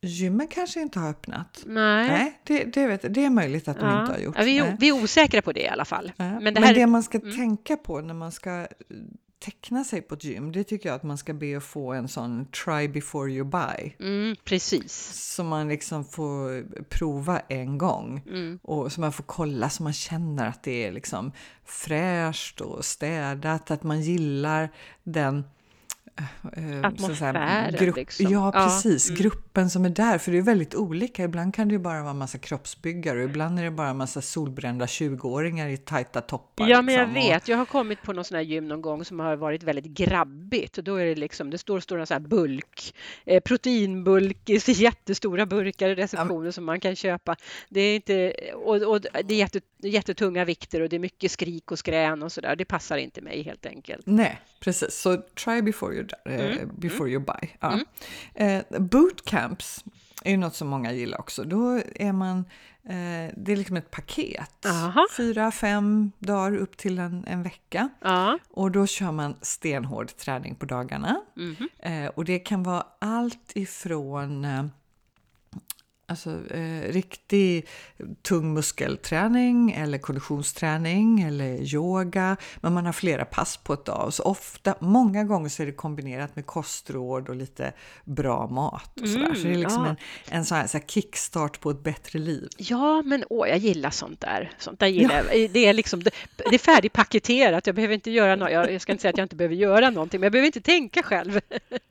Gymmen 0.00 0.48
kanske 0.48 0.80
inte 0.80 0.98
har 0.98 1.10
öppnat. 1.10 1.62
Nej, 1.66 2.08
Nej 2.08 2.40
det, 2.44 2.64
det, 2.64 2.86
vet, 2.86 3.14
det 3.14 3.24
är 3.24 3.30
möjligt 3.30 3.68
att 3.68 3.80
de 3.80 3.88
ja. 3.88 4.00
inte 4.00 4.12
har 4.12 4.18
gjort. 4.18 4.34
Ja, 4.38 4.44
vi, 4.44 4.58
är, 4.58 4.76
vi, 4.80 4.88
är 4.88 4.92
osäkra 4.92 5.42
på 5.42 5.52
det 5.52 5.60
i 5.60 5.68
alla 5.68 5.84
fall. 5.84 6.12
Ja. 6.16 6.40
Men, 6.40 6.54
det, 6.54 6.60
här... 6.60 6.66
Men 6.66 6.74
det 6.74 6.86
man 6.86 7.02
ska 7.02 7.18
mm. 7.18 7.36
tänka 7.36 7.76
på 7.76 8.00
när 8.00 8.14
man 8.14 8.32
ska 8.32 8.66
teckna 9.38 9.84
sig 9.84 10.02
på 10.02 10.14
ett 10.14 10.24
gym, 10.24 10.52
det 10.52 10.64
tycker 10.64 10.88
jag 10.88 10.96
att 10.96 11.02
man 11.02 11.18
ska 11.18 11.32
be 11.32 11.56
att 11.56 11.64
få 11.64 11.92
en 11.92 12.08
sån 12.08 12.46
try 12.46 12.88
before 12.88 13.32
you 13.32 13.44
buy. 13.44 13.92
Mm, 14.00 14.36
precis. 14.44 14.92
Som 15.34 15.46
man 15.46 15.68
liksom 15.68 16.04
får 16.04 16.64
prova 16.82 17.40
en 17.48 17.78
gång 17.78 18.22
mm. 18.28 18.58
och 18.62 18.92
så 18.92 19.00
man 19.00 19.12
får 19.12 19.24
kolla 19.24 19.70
så 19.70 19.82
man 19.82 19.92
känner 19.92 20.48
att 20.48 20.62
det 20.62 20.84
är 20.84 20.92
liksom 20.92 21.32
fräscht 21.64 22.60
och 22.60 22.84
städat, 22.84 23.70
att 23.70 23.82
man 23.82 24.02
gillar 24.02 24.68
den 25.02 25.36
Eh, 25.38 25.55
Atmosfären 26.82 27.74
grupp, 27.78 27.96
liksom. 27.96 28.26
Ja, 28.32 28.52
precis. 28.52 29.08
Ja. 29.08 29.14
Mm. 29.14 29.22
Gruppen 29.22 29.70
som 29.70 29.84
är 29.84 29.90
där. 29.90 30.18
För 30.18 30.32
det 30.32 30.38
är 30.38 30.42
väldigt 30.42 30.74
olika. 30.74 31.24
Ibland 31.24 31.54
kan 31.54 31.68
det 31.68 31.72
ju 31.72 31.78
bara 31.78 32.00
vara 32.00 32.10
en 32.10 32.18
massa 32.18 32.38
kroppsbyggare 32.38 33.18
och 33.18 33.24
ibland 33.24 33.58
är 33.58 33.64
det 33.64 33.70
bara 33.70 33.88
en 33.88 33.96
massa 33.96 34.22
solbrända 34.22 34.86
20-åringar 34.86 35.68
i 35.68 35.76
tajta 35.76 36.20
toppar. 36.20 36.68
Ja, 36.68 36.82
men 36.82 36.94
jag 36.94 37.08
liksom. 37.08 37.28
vet. 37.28 37.48
Jag 37.48 37.56
har 37.56 37.66
kommit 37.66 38.02
på 38.02 38.12
någon 38.12 38.24
sån 38.24 38.34
här 38.34 38.42
gym 38.42 38.68
någon 38.68 38.82
gång 38.82 39.04
som 39.04 39.20
har 39.20 39.36
varit 39.36 39.62
väldigt 39.62 39.84
grabbigt 39.84 40.78
och 40.78 40.84
då 40.84 40.96
är 40.96 41.04
det 41.04 41.14
liksom, 41.14 41.50
det 41.50 41.58
står 41.58 41.80
stora 41.80 42.06
så 42.06 42.14
här 42.14 42.20
bulk, 42.20 42.94
eh, 43.24 43.40
proteinbulk 43.40 44.50
i 44.50 44.60
jättestora 44.72 45.46
burkar 45.46 45.88
i 45.88 45.94
receptionen 45.94 46.46
ja. 46.46 46.52
som 46.52 46.64
man 46.64 46.80
kan 46.80 46.96
köpa. 46.96 47.36
Det 47.68 47.80
är 47.80 47.96
inte, 47.96 48.32
och, 48.54 48.82
och 48.82 49.00
det 49.00 49.34
är 49.34 49.38
jätte, 49.38 49.60
jättetunga 49.82 50.44
vikter 50.44 50.80
och 50.80 50.88
det 50.88 50.96
är 50.96 51.00
mycket 51.00 51.30
skrik 51.30 51.72
och 51.72 51.78
skrän 51.78 52.22
och 52.22 52.32
så 52.32 52.40
där. 52.40 52.56
Det 52.56 52.64
passar 52.64 52.96
inte 52.96 53.20
mig 53.20 53.42
helt 53.42 53.66
enkelt. 53.66 54.06
Nej, 54.06 54.40
precis. 54.60 54.94
Så 54.94 55.16
try 55.16 55.62
before 55.62 55.94
you 55.94 56.05
Eh, 56.24 56.56
mm. 56.56 56.70
before 56.76 57.10
you 57.10 57.24
buy. 57.24 57.48
Ja. 57.60 57.72
Mm. 57.72 57.84
Eh, 58.34 58.80
bootcamps 58.80 59.84
är 60.24 60.30
ju 60.30 60.36
något 60.36 60.54
som 60.54 60.68
många 60.68 60.92
gillar 60.92 61.20
också. 61.20 61.44
Då 61.44 61.80
är 61.94 62.12
man, 62.12 62.38
eh, 62.84 63.34
det 63.36 63.52
är 63.52 63.56
liksom 63.56 63.76
ett 63.76 63.90
paket. 63.90 64.66
Aha. 64.66 65.06
Fyra, 65.16 65.50
fem 65.50 66.12
dagar 66.18 66.56
upp 66.56 66.76
till 66.76 66.98
en, 66.98 67.24
en 67.26 67.42
vecka. 67.42 67.88
Aha. 68.04 68.38
Och 68.50 68.70
då 68.70 68.86
kör 68.86 69.12
man 69.12 69.36
stenhård 69.42 70.16
träning 70.16 70.54
på 70.54 70.66
dagarna. 70.66 71.20
Mm. 71.36 71.68
Eh, 71.78 72.10
och 72.10 72.24
det 72.24 72.38
kan 72.38 72.62
vara 72.62 72.86
allt 72.98 73.52
ifrån 73.54 74.44
eh, 74.44 74.66
Alltså 76.08 76.30
eh, 76.50 76.92
riktig 76.92 77.68
tung 78.22 78.54
muskelträning 78.54 79.72
eller 79.72 79.98
konditionsträning 79.98 81.20
eller 81.20 81.74
yoga. 81.74 82.36
Men 82.56 82.72
man 82.72 82.86
har 82.86 82.92
flera 82.92 83.24
pass 83.24 83.56
på 83.56 83.72
ett 83.72 83.84
dag. 83.84 84.12
Så 84.12 84.22
ofta, 84.22 84.74
många 84.80 85.24
gånger 85.24 85.48
så 85.48 85.62
är 85.62 85.66
det 85.66 85.72
kombinerat 85.72 86.36
med 86.36 86.46
kostråd 86.46 87.28
och 87.28 87.36
lite 87.36 87.72
bra 88.04 88.46
mat. 88.46 89.00
Och. 89.00 89.06
Mm, 89.06 89.34
så 89.34 89.42
det 89.42 89.54
är 89.54 89.58
liksom 89.58 89.84
ja. 89.84 89.90
en, 89.90 89.96
en 90.38 90.44
sån 90.44 90.58
här, 90.58 90.66
så 90.66 90.78
här, 90.78 90.84
kickstart 90.86 91.60
på 91.60 91.70
ett 91.70 91.82
bättre 91.82 92.18
liv. 92.18 92.48
Ja, 92.56 93.02
men 93.02 93.24
åh, 93.30 93.48
jag 93.48 93.58
gillar 93.58 93.90
sånt 93.90 94.20
där. 94.20 94.50
Sånt 94.58 94.80
där 94.80 94.86
gillar 94.86 95.24
ja. 95.32 95.48
Det 95.52 95.66
är, 95.66 95.74
liksom, 95.74 96.02
det, 96.02 96.10
det 96.36 96.54
är 96.54 96.58
färdigpaketerat. 96.58 97.66
Jag 97.66 97.74
behöver 97.76 97.94
inte 97.94 98.10
göra 98.10 98.36
något. 98.36 98.52
Jag, 98.52 98.72
jag 98.72 98.80
ska 98.80 98.92
inte 98.92 99.02
säga 99.02 99.10
att 99.10 99.18
jag 99.18 99.24
inte 99.24 99.36
behöver 99.36 99.54
göra 99.56 99.90
någonting, 99.90 100.20
men 100.20 100.26
jag 100.26 100.32
behöver 100.32 100.46
inte 100.46 100.60
tänka 100.60 101.02
själv. 101.02 101.40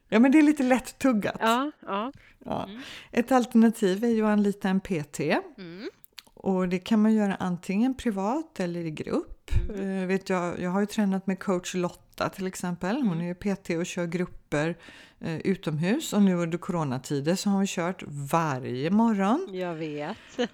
Ja, 0.10 0.20
men 0.20 0.32
det 0.32 0.38
är 0.38 0.44
lite 0.44 0.64
lätt 0.64 1.00
tuggat. 1.00 1.38
Ja, 1.40 1.72
ja. 1.86 2.12
Ja. 2.46 2.64
Mm. 2.64 2.82
Ett 3.12 3.32
alternativ 3.32 4.04
är 4.04 4.10
ju 4.10 4.26
att 4.26 4.32
anlita 4.32 4.70
en 4.70 4.80
PT. 4.80 5.20
Mm. 5.58 5.90
Och 6.34 6.70
det 6.70 6.80
kan 6.80 7.02
man 7.02 7.14
göra 7.14 7.36
antingen 7.36 7.94
privat 7.94 8.60
eller 8.60 8.86
i 8.86 8.92
grupp. 8.92 9.52
Eh, 9.76 10.08
vet 10.08 10.30
jag, 10.30 10.60
jag 10.60 10.70
har 10.70 10.80
ju 10.80 10.86
tränat 10.86 11.28
med 11.28 11.40
coach 11.40 11.74
Lotta 11.74 12.30
till 12.30 12.48
exempel. 12.48 13.02
Hon 13.02 13.22
är 13.22 13.26
ju 13.26 13.36
PT 13.36 13.70
och 13.70 13.86
kör 13.86 14.06
grupper 14.06 14.78
eh, 15.20 15.38
utomhus. 15.38 16.14
Och 16.14 16.22
nu 16.22 16.36
under 16.36 16.58
coronatider 16.58 17.36
så 17.36 17.50
har 17.50 17.60
vi 17.60 17.68
kört 17.68 18.04
varje 18.08 18.90
morgon. 18.90 19.48
Jag 19.52 19.76
vet. 19.76 20.18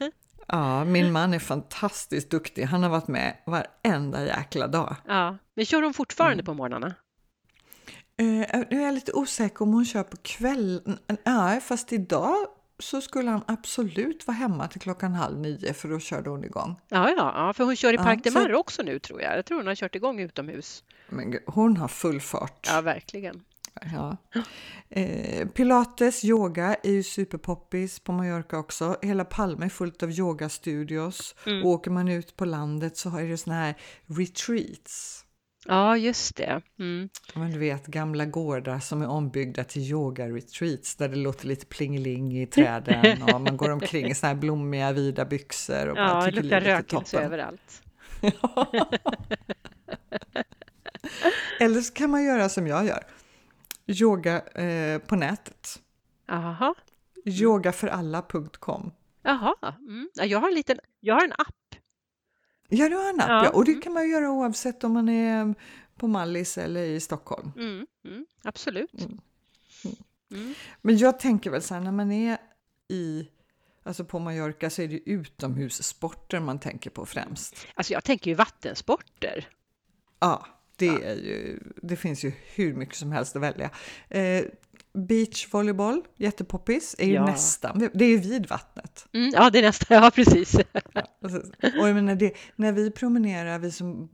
Ja, 0.48 0.86
min 0.86 1.12
man 1.12 1.34
är 1.34 1.40
fantastiskt 1.40 2.30
duktig. 2.30 2.64
Han 2.64 2.84
har 2.84 2.90
varit 2.90 3.08
med 3.08 3.38
varenda 3.46 4.26
jäkla 4.26 4.68
dag. 4.68 4.96
Ja, 5.08 5.38
men 5.56 5.66
kör 5.66 5.82
hon 5.82 5.94
fortfarande 5.94 6.44
på 6.44 6.54
morgnarna? 6.54 6.94
Eh, 8.22 8.64
nu 8.70 8.82
är 8.82 8.86
jag 8.86 8.94
lite 8.94 9.14
osäker 9.14 9.62
om 9.62 9.74
hon 9.74 9.86
kör 9.86 10.04
på 10.04 10.18
kvällen. 10.18 11.00
Nej, 11.26 11.62
fast 11.62 11.94
idag 11.94 12.36
så 12.80 13.02
skulle 13.02 13.30
han 13.30 13.42
absolut 13.48 14.28
vara 14.28 14.36
hemma 14.36 14.68
till 14.68 14.82
klockan 14.82 15.14
halv 15.14 15.40
nio 15.40 15.74
för 15.74 15.90
då 15.90 16.00
körde 16.00 16.30
hon 16.30 16.44
igång. 16.44 16.80
Ja, 16.90 17.10
ja, 17.10 17.34
ja 17.36 17.54
för 17.54 17.64
hon 17.64 17.76
kör 17.76 17.94
i 17.94 17.96
Ja, 17.96 18.04
Parc 18.04 18.22
de 18.24 18.32
så- 18.32 18.40
Mar 18.40 18.54
också 18.54 18.84
nu 18.84 19.00
tror 19.00 19.22
jag. 19.22 19.38
Jag 19.38 19.46
tror 19.46 19.58
hon 19.58 19.68
har 19.68 19.76
kört 19.76 19.96
igång 19.96 20.20
utomhus. 20.20 20.84
Men 21.10 21.40
hon 21.46 21.78
har 21.78 21.88
full 21.88 22.22
fart. 22.22 22.68
Ja, 22.70 22.82
verkligen. 22.82 23.44
Ja. 23.94 24.18
Eh, 24.90 25.48
pilates, 25.48 26.24
yoga 26.24 26.76
är 26.84 26.92
ju 26.92 27.04
superpoppis 27.04 28.00
på 28.00 28.12
Mallorca 28.12 28.58
också. 28.58 28.98
Hela 29.02 29.26
Palma 29.26 29.66
är 29.66 29.70
fullt 29.70 30.04
av 30.04 30.12
yogastudios. 30.12 31.36
Mm. 31.46 31.64
Och 31.64 31.70
åker 31.70 31.92
man 31.92 32.08
ut 32.08 32.36
på 32.36 32.46
landet 32.46 32.98
så 32.98 33.18
är 33.18 33.24
det 33.24 33.38
såna 33.38 33.56
här 33.56 33.76
retreats. 34.06 35.26
Ja, 35.66 35.98
just 35.98 36.36
det. 36.36 36.62
Mm. 36.80 37.10
Men 37.36 37.52
du 37.52 37.60
vet 37.60 37.88
gamla 37.88 38.26
gårdar 38.26 38.80
som 38.80 39.02
är 39.02 39.08
ombyggda 39.08 39.64
till 39.64 39.82
yoga-retreats 39.82 40.96
där 40.96 41.10
det 41.10 41.16
låter 41.16 41.48
lite 41.48 41.66
plingeling 41.66 42.42
i 42.42 42.48
träden 42.48 43.24
och 43.24 43.42
man 43.42 43.58
går 43.58 43.70
omkring 43.70 44.06
i 44.06 44.16
såna 44.16 44.34
här 44.34 44.40
blommiga 44.40 44.92
vida 44.92 45.26
byxor 45.26 45.88
och 45.88 45.98
Ja, 45.98 46.26
det 46.26 46.32
luktar 46.32 46.62
rökelse 46.62 47.20
överallt. 47.20 47.84
Eller 51.60 51.82
så 51.82 51.94
kan 51.94 52.10
man 52.10 52.24
göra 52.24 52.50
som 52.50 52.68
jag 52.68 52.86
gör. 52.86 53.04
Yoga 53.88 54.42
eh, 54.42 55.00
på 55.00 55.16
nätet. 55.16 55.80
Jaha, 56.28 56.74
Yogaföralla.com. 57.26 58.92
jaha. 59.24 59.56
Mm. 59.80 60.10
Ja, 60.14 60.26
Jag 60.26 60.40
har 60.40 60.48
en 60.48 60.56
liten, 60.56 60.78
jag 61.00 61.16
har 61.16 61.24
en 61.24 61.32
app. 61.32 61.56
Ja, 62.74 62.90
du 62.90 62.96
har 62.96 63.10
en 63.10 63.20
app, 63.22 63.28
Ja. 63.30 63.44
ja. 63.46 63.50
Och 63.50 63.66
det 63.66 63.74
kan 63.74 63.94
man 63.94 64.04
ju 64.04 64.12
göra 64.12 64.32
oavsett 64.32 64.84
om 64.84 64.94
man 64.94 65.10
är 65.10 65.56
på 65.98 66.08
Mallis 66.08 66.58
eller 66.58 66.84
i 66.84 67.00
Stockholm. 67.00 67.52
Mm. 67.58 67.88
Mm. 68.06 68.26
Absolut. 68.44 68.94
Mm. 69.06 69.18
Mm. 70.34 70.54
Men 70.82 70.98
jag 70.98 71.20
tänker 71.20 71.50
väl 71.50 71.62
så 71.62 71.74
här, 71.74 71.82
när 71.82 71.92
man 71.92 72.12
är 72.12 72.38
i, 72.88 73.28
alltså 73.84 74.06
på 74.06 74.20
Mallorca 74.20 74.70
så 74.70 74.82
är 74.82 74.88
det 74.88 75.10
utomhussporter 75.10 76.40
man 76.40 76.60
tänker 76.60 76.90
på 76.90 77.06
främst. 77.06 77.56
Alltså 77.74 77.94
jag 77.94 78.04
tänker 78.04 78.32
ju 78.32 78.36
vattensporter. 78.36 79.48
Ja, 80.20 80.46
det, 80.76 80.86
Ja. 80.86 81.00
är 81.00 81.16
ju, 81.16 81.60
det 81.84 81.96
finns 81.96 82.24
ju 82.26 82.32
hur 82.56 82.74
mycket 82.74 82.96
som 82.96 83.12
helst 83.12 83.36
att 83.36 83.42
välja. 83.42 83.70
Eh, 84.10 84.44
beachvolleyboll, 84.94 86.02
jättepoppis, 86.18 86.96
är 87.00 87.06
ju 87.08 87.14
Ja. 87.14 87.26
nästan, 87.26 87.90
det 87.94 88.06
är 88.06 88.10
ju 88.10 88.18
vid 88.18 88.46
vattnet. 88.50 89.06
Mm. 89.14 89.32
Ja, 89.36 89.50
det 89.50 89.60
är 89.60 89.64
nästa, 89.64 89.94
ja 89.96 90.12
precis. 90.16 90.52
Precis. 91.22 91.52
Och 91.80 91.88
jag 91.90 91.96
menar 91.96 92.16
det, 92.16 92.34
när 92.56 92.72
vi 92.72 92.92
promenerar, 92.92 93.60
vi 93.60 93.72
som 93.72 94.10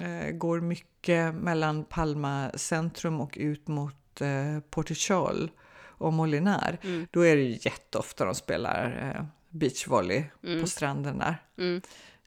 eh, 0.00 0.30
går 0.30 0.60
mycket 0.60 1.34
mellan 1.34 1.84
Palma 1.84 2.50
centrum 2.54 3.20
och 3.20 3.34
ut 3.40 3.68
mot 3.68 4.20
eh, 4.20 4.60
Portichol 4.70 5.50
och 5.98 6.12
Molinar, 6.12 6.78
Mm. 6.82 7.06
då 7.10 7.20
är 7.20 7.36
det 7.36 7.42
ju 7.42 7.58
jätteofta 7.60 8.24
de 8.24 8.34
spelar 8.34 9.12
eh, 9.16 9.24
beachvolley 9.50 10.24
Mm. 10.44 10.60
på 10.60 10.66
stranden 10.66 11.18
där. 11.18 11.36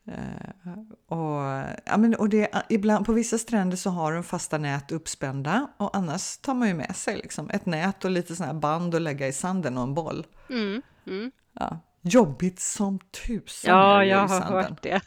Eh, 0.09 0.73
och, 1.17 1.63
ja, 1.85 1.97
men, 1.97 2.15
och 2.15 2.29
det, 2.29 2.65
ibland, 2.69 3.05
på 3.05 3.13
vissa 3.13 3.37
stränder 3.37 3.77
så 3.77 3.89
har 3.89 4.13
de 4.13 4.23
fasta 4.23 4.57
nät 4.57 4.91
uppspända 4.91 5.67
och 5.77 5.97
annars 5.97 6.37
tar 6.37 6.53
man 6.53 6.67
ju 6.67 6.73
med 6.73 6.95
sig 6.95 7.15
liksom, 7.17 7.49
ett 7.49 7.65
nät 7.65 8.05
och 8.05 8.11
lite 8.11 8.43
här 8.43 8.53
band 8.53 8.95
att 8.95 9.01
lägga 9.01 9.27
i 9.27 9.33
sanden 9.33 9.77
och 9.77 9.83
en 9.83 9.93
boll. 9.93 10.25
Mm. 10.49 10.81
Mm. 11.07 11.31
Ja. 11.53 11.79
Jobbigt 12.01 12.59
som 12.59 12.99
tusan 12.99 13.75
Ja, 13.75 14.03
jag 14.05 14.27
har 14.27 14.41
hört 14.41 14.81
det. 14.81 15.01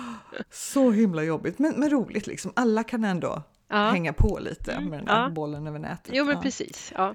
Så 0.50 0.90
himla 0.90 1.22
jobbigt, 1.22 1.58
men, 1.58 1.74
men 1.76 1.90
roligt 1.90 2.26
liksom. 2.26 2.52
Alla 2.56 2.84
kan 2.84 3.04
ändå 3.04 3.42
Ja. 3.68 3.90
hänga 3.90 4.12
på 4.12 4.38
lite 4.40 4.72
Mm, 4.72 4.90
med 4.90 4.98
den 4.98 5.06
där 5.06 5.22
ja. 5.22 5.30
bollen 5.30 5.66
över 5.66 5.78
nätet. 5.78 6.10
Jo, 6.14 6.24
men 6.24 6.40
precis. 6.40 6.92
Ja. 6.96 7.14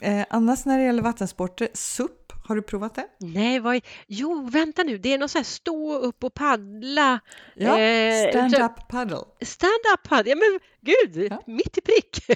eh, 0.00 0.26
annars 0.30 0.64
när 0.64 0.78
det 0.78 0.84
gäller 0.84 1.02
vattensporter, 1.02 1.68
SUP, 1.74 2.25
har 2.48 2.56
du 2.56 2.62
provat 2.62 2.94
det? 2.94 3.06
Nej, 3.20 3.60
vad 3.60 3.74
är... 3.76 3.82
Jo, 4.06 4.48
vänta 4.52 4.82
nu. 4.82 4.98
Det 4.98 5.12
är 5.12 5.18
något 5.18 5.30
så 5.30 5.38
här 5.38 5.44
stå 5.44 5.98
upp 5.98 6.24
och 6.24 6.34
paddla. 6.34 7.20
Ja, 7.54 7.78
Eh, 7.78 8.24
så- 8.24 8.30
stand-up 8.30 8.88
paddle. 8.88 9.24
Stand-up 9.42 10.02
paddle. 10.08 10.30
Ja, 10.30 10.36
men 10.36 10.60
gud, 10.80 11.32
Ja. 11.32 11.42
mitt 11.46 11.78
i 11.78 11.80
prick. 11.80 12.26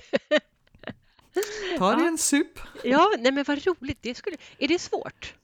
Ta 1.78 1.94
dig 1.94 2.02
Ja. 2.04 2.08
en 2.08 2.18
SUP. 2.18 2.58
Ja, 2.84 3.10
nej 3.18 3.32
men 3.32 3.44
vad 3.48 3.66
roligt. 3.66 3.98
Det 4.02 4.14
skulle... 4.14 4.36
Är 4.58 4.68
det 4.68 4.78
svårt? 4.78 5.34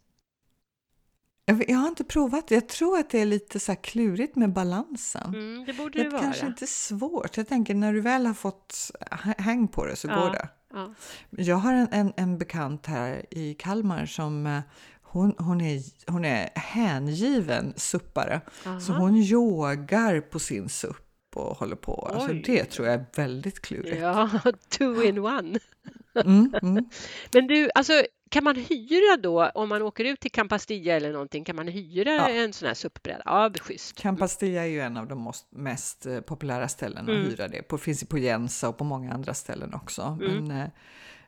Jag, 1.69 1.77
har 1.77 1.89
inte 1.89 2.05
provat 2.05 2.49
det. 2.49 2.55
Jag 2.55 2.69
tror 2.69 2.99
att 2.99 3.11
det 3.11 3.21
är 3.21 3.25
lite 3.27 3.61
så 3.61 3.77
klurigt 3.77 4.37
med 4.37 4.53
balansen. 4.53 5.35
Mm, 5.35 5.65
det 5.65 5.73
borde 5.73 5.99
Det 5.99 6.03
det 6.03 6.09
är 6.09 6.11
vara. 6.11 6.23
kanske 6.23 6.47
inte 6.47 6.67
svårt. 6.67 7.37
Jag 7.37 7.49
tänker 7.49 7.75
när 7.75 7.93
du 7.93 8.01
väl 8.01 8.27
har 8.27 8.35
fått 8.35 8.91
häng 9.39 9.69
på 9.69 9.85
det 9.87 9.97
så 9.97 10.09
Ja. 10.09 10.15
går 10.21 10.31
det. 10.31 10.49
Ja. 10.77 10.95
Jag 11.31 11.57
har 11.57 11.73
en, 11.73 11.89
en, 11.91 12.13
en 12.17 12.39
bekant 12.39 12.87
här 12.87 13.27
i 13.31 13.55
Kalmar 13.55 14.07
som 14.07 14.47
eh, 14.47 14.61
hon, 15.03 15.35
hon, 15.39 15.61
är, 15.61 15.83
hon 16.11 16.25
är 16.25 16.51
hängiven 16.55 17.73
suppare. 17.77 18.41
Så 18.81 18.93
Aha. 18.93 19.03
hon 19.03 19.17
yogar 19.17 20.21
på 20.21 20.39
sin 20.39 20.69
supp 20.69 21.07
och 21.35 21.57
håller 21.57 21.77
på. 21.77 22.11
Alltså 22.15 22.33
det 22.33 22.65
tror 22.65 22.89
jag 22.89 22.95
är 22.95 23.07
väldigt 23.17 23.61
klurigt. 23.61 24.01
Ja, 24.01 24.31
two 24.69 25.05
in 25.05 25.19
one. 25.19 25.59
Mm, 26.15 26.55
mm. 26.63 26.89
Men 27.33 27.47
du, 27.47 27.71
alltså 27.75 27.93
kan 28.31 28.45
man 28.45 28.57
hyra 28.57 29.17
då, 29.23 29.47
om 29.55 29.69
man 29.69 29.83
åker 29.83 30.05
ut 30.05 30.21
till 30.21 30.31
Campastilla 30.33 30.93
eller 30.95 31.13
någonting, 31.13 31.45
kan 31.45 31.57
man 31.57 31.69
hyra 31.69 32.11
Ja. 32.13 32.29
en 32.29 32.53
sån 32.53 32.67
här 32.69 32.75
SUP-bräda? 32.75 33.23
Ja, 33.25 33.49
det 33.49 33.59
schysst. 33.61 33.97
Campastilla 33.99 34.61
är 34.63 34.67
ju 34.67 34.81
en 34.81 34.97
av 34.97 35.07
de 35.09 35.33
mest 35.51 36.07
eh, 36.07 36.21
populära 36.21 36.69
ställena 36.69 37.13
Mm. 37.13 37.25
att 37.25 37.33
hyra 37.33 37.49
det 37.49 37.63
på. 37.63 37.79
finns 37.79 38.03
i 38.03 38.07
Poyensa 38.07 38.69
och 38.69 38.79
på 38.79 38.85
många 38.85 39.13
andra 39.13 39.35
ställen 39.35 39.75
också. 39.75 40.19
Mm. 40.23 40.45
Men, 40.45 40.51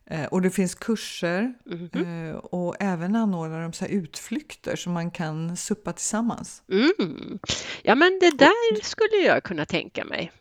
eh, 0.09 0.21
eh, 0.23 0.27
och 0.27 0.43
det 0.43 0.51
finns 0.51 0.75
kurser 0.75 1.55
eh, 1.95 2.37
och 2.37 2.77
även 2.81 3.17
anordnar 3.17 3.63
de 3.63 3.73
så 3.73 3.85
här 3.85 3.93
utflykter 3.93 4.77
så 4.77 4.91
man 4.91 5.11
kan 5.11 5.57
suppa 5.57 5.93
tillsammans. 5.93 6.63
Mm. 6.69 7.39
Ja, 7.83 7.95
men 7.95 8.19
det 8.21 8.39
där 8.39 8.83
skulle 8.85 9.17
jag 9.27 9.43
kunna 9.45 9.65
tänka 9.67 10.05
mig. 10.05 10.33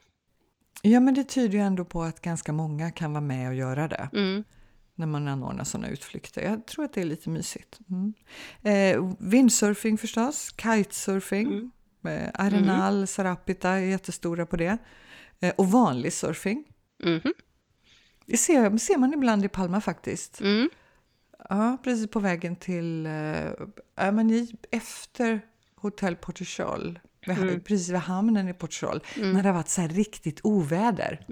Ja, 0.82 1.00
men 1.00 1.14
det 1.14 1.24
tyder 1.24 1.54
ju 1.58 1.64
ändå 1.64 1.86
på 1.86 2.02
att 2.04 2.22
ganska 2.22 2.52
många 2.54 2.92
kan 2.92 3.14
vara 3.14 3.22
med 3.22 3.48
och 3.50 3.56
göra 3.56 3.88
det 3.88 4.10
Mm. 4.14 4.44
När 4.98 5.08
man 5.08 5.28
anordnar 5.28 5.64
sådana 5.64 5.90
utflykter. 5.90 6.42
Jag 6.42 6.66
tror 6.68 6.86
att 6.86 6.94
det 6.94 7.02
är 7.02 7.06
lite 7.06 7.30
mysigt. 7.30 7.80
Mm. 7.90 8.14
Eh, 8.62 9.16
windsurfing 9.20 9.98
förstås, 9.98 10.54
kitesurfing. 10.58 11.48
Mm. 11.48 11.72
Eh, 12.24 12.30
Arenal, 12.34 13.08
Sarapita 13.08 13.70
är 13.70 13.80
jättestora 13.80 14.46
på 14.46 14.56
det. 14.58 14.78
Eh, 15.40 15.54
och 15.58 15.72
vanlig 15.72 16.14
surfing. 16.14 16.64
Mhm. 17.04 17.34
Det 18.26 18.38
ser, 18.38 18.78
ser 18.78 18.98
man 18.98 19.14
ibland 19.14 19.46
i 19.46 19.48
Palma 19.50 19.82
faktiskt. 19.82 20.42
Mm. 20.42 20.70
Ja, 21.50 21.78
precis 21.84 22.10
på 22.10 22.20
vägen 22.20 22.56
till, 22.56 23.06
eh, 23.06 23.52
men 23.96 24.32
i, 24.32 24.52
efter 24.72 25.42
Hotell 25.76 26.16
Portugal, 26.16 27.00
Mm. 27.28 27.60
precis 27.62 27.90
vid 27.90 27.98
hamnen 27.98 28.48
i 28.50 28.54
Portugal, 28.54 29.04
när 29.18 29.44
det 29.44 29.50
har 29.50 29.54
varit 29.54 29.70
så 29.70 29.82
här 29.82 29.90
riktigt 29.90 30.40
oväder. 30.44 31.26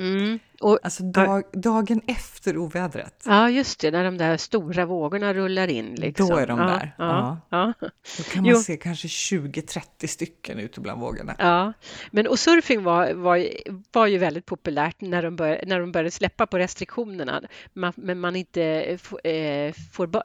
Och, 0.66 0.80
Alltså 0.84 1.04
dag, 1.04 1.44
dagen 1.54 2.02
efter 2.08 2.58
ovädret, 2.58 3.24
ja, 3.26 3.50
just 3.50 3.80
det, 3.80 3.92
när 3.92 4.04
de 4.04 4.18
där 4.18 4.38
stora 4.38 4.86
vågorna 4.86 5.34
rullar 5.34 5.68
in. 5.68 5.96
Liksom. 5.96 6.28
Då 6.28 6.38
är 6.38 6.48
de 6.48 6.60
ja, 6.60 6.66
där, 6.66 6.96
Ja, 6.98 7.38
ja. 7.50 7.74
då 8.18 8.24
kan 8.24 8.44
man 8.44 8.52
Jo. 8.52 8.58
se 8.58 8.78
kanske 8.78 9.08
20-30 9.08 10.08
stycken 10.08 10.60
ute 10.60 10.82
bland 10.82 11.02
vågorna. 11.02 11.36
Ja, 11.40 11.74
men 12.12 12.28
och 12.28 12.40
surfing 12.40 12.84
var, 12.84 13.14
var, 13.14 13.48
var 13.92 14.08
ju 14.08 14.18
väldigt 14.18 14.46
populärt 14.46 15.02
när 15.02 15.24
de, 15.24 15.36
bör, 15.36 15.64
när 15.66 15.80
de 15.80 15.92
började 15.92 16.12
släppa 16.12 16.48
på 16.48 16.58
restriktionerna. 16.58 17.42
Man, 17.74 17.94
men 17.96 18.20
man 18.20 18.36
inte 18.36 18.64
eh, 18.64 18.98
får, 18.98 19.28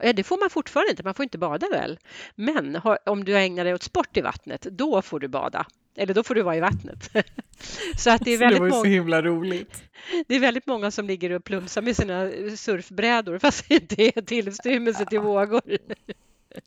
eh, 0.03 0.13
det 0.15 0.23
får 0.23 0.39
man 0.39 0.49
fortfarande 0.49 0.91
inte, 0.91 1.03
man 1.03 1.13
får 1.13 1.23
inte 1.23 1.37
bada 1.37 1.67
väl. 1.71 1.99
Men 2.35 2.75
har, 2.75 2.97
om 3.05 3.23
du 3.23 3.37
ägnar 3.37 3.63
dig 3.63 3.73
åt 3.73 3.83
sport 3.83 4.17
i 4.17 4.21
vattnet, 4.21 4.61
då 4.61 5.01
får 5.01 5.19
du 5.19 5.27
bada. 5.27 5.65
Eller 5.95 6.13
då 6.13 6.23
får 6.23 6.35
du 6.35 6.41
vara 6.41 6.55
i 6.55 6.59
vattnet. 6.59 7.09
Så 7.97 8.09
att 8.09 8.21
det 8.25 8.31
är, 8.33 8.37
Så 8.37 8.43
det 8.43 8.45
väldigt 8.45 8.59
var 8.59 8.67
ju 8.67 8.71
så 8.71 8.83
himla 8.83 9.21
roligt. 9.21 9.83
det 10.27 10.35
är 10.35 10.39
väldigt 10.39 10.67
många 10.67 10.91
som 10.91 11.07
ligger 11.07 11.29
och 11.31 11.43
plumsar 11.43 11.81
med 11.81 11.95
sina 11.95 12.29
surfbrädor 12.57 13.39
fast 13.39 13.69
det 13.69 13.75
inte 13.75 14.03
är 14.17 14.21
tillstymmelse 14.21 15.05
till 15.05 15.19
vågor. 15.19 15.61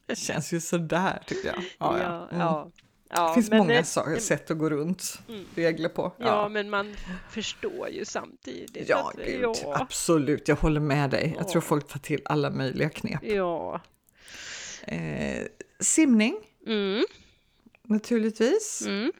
Det 0.06 0.16
känns 0.18 0.52
ju 0.52 0.60
sådär 0.60 1.22
tycker 1.26 1.48
jag. 1.48 1.56
Ja, 1.78 1.98
ja. 1.98 2.02
Ja, 2.02 2.28
Mm. 2.30 2.40
ja. 2.40 2.70
Ja, 3.16 3.28
det 3.28 3.34
finns 3.34 3.50
många 3.50 3.84
sa- 3.84 4.16
sätt 4.18 4.50
att 4.50 4.58
gå 4.58 4.70
runt 4.70 5.18
Mm. 5.28 5.44
regler 5.54 5.88
på. 5.88 6.12
Ja, 6.18 6.48
men 6.48 6.70
man 6.70 6.94
förstår 7.30 7.88
ju 7.88 8.04
samtidigt. 8.04 8.88
Ja, 8.88 9.12
att, 9.14 9.26
gud, 9.26 9.40
ja, 9.42 9.76
absolut. 9.80 10.48
Jag 10.48 10.56
håller 10.56 10.80
med 10.80 11.10
dig. 11.10 11.34
Jag 11.36 11.48
tror 11.48 11.62
Ja. 11.62 11.66
folk 11.68 11.88
tar 11.88 11.98
till 12.00 12.20
alla 12.24 12.50
möjliga 12.50 12.88
knep. 12.90 13.20
ja. 13.22 13.80
Eh, 14.82 15.42
simning, 15.80 16.36
Mm. 16.66 17.04
Naturligtvis. 17.88 18.82
Mm. 18.86 19.12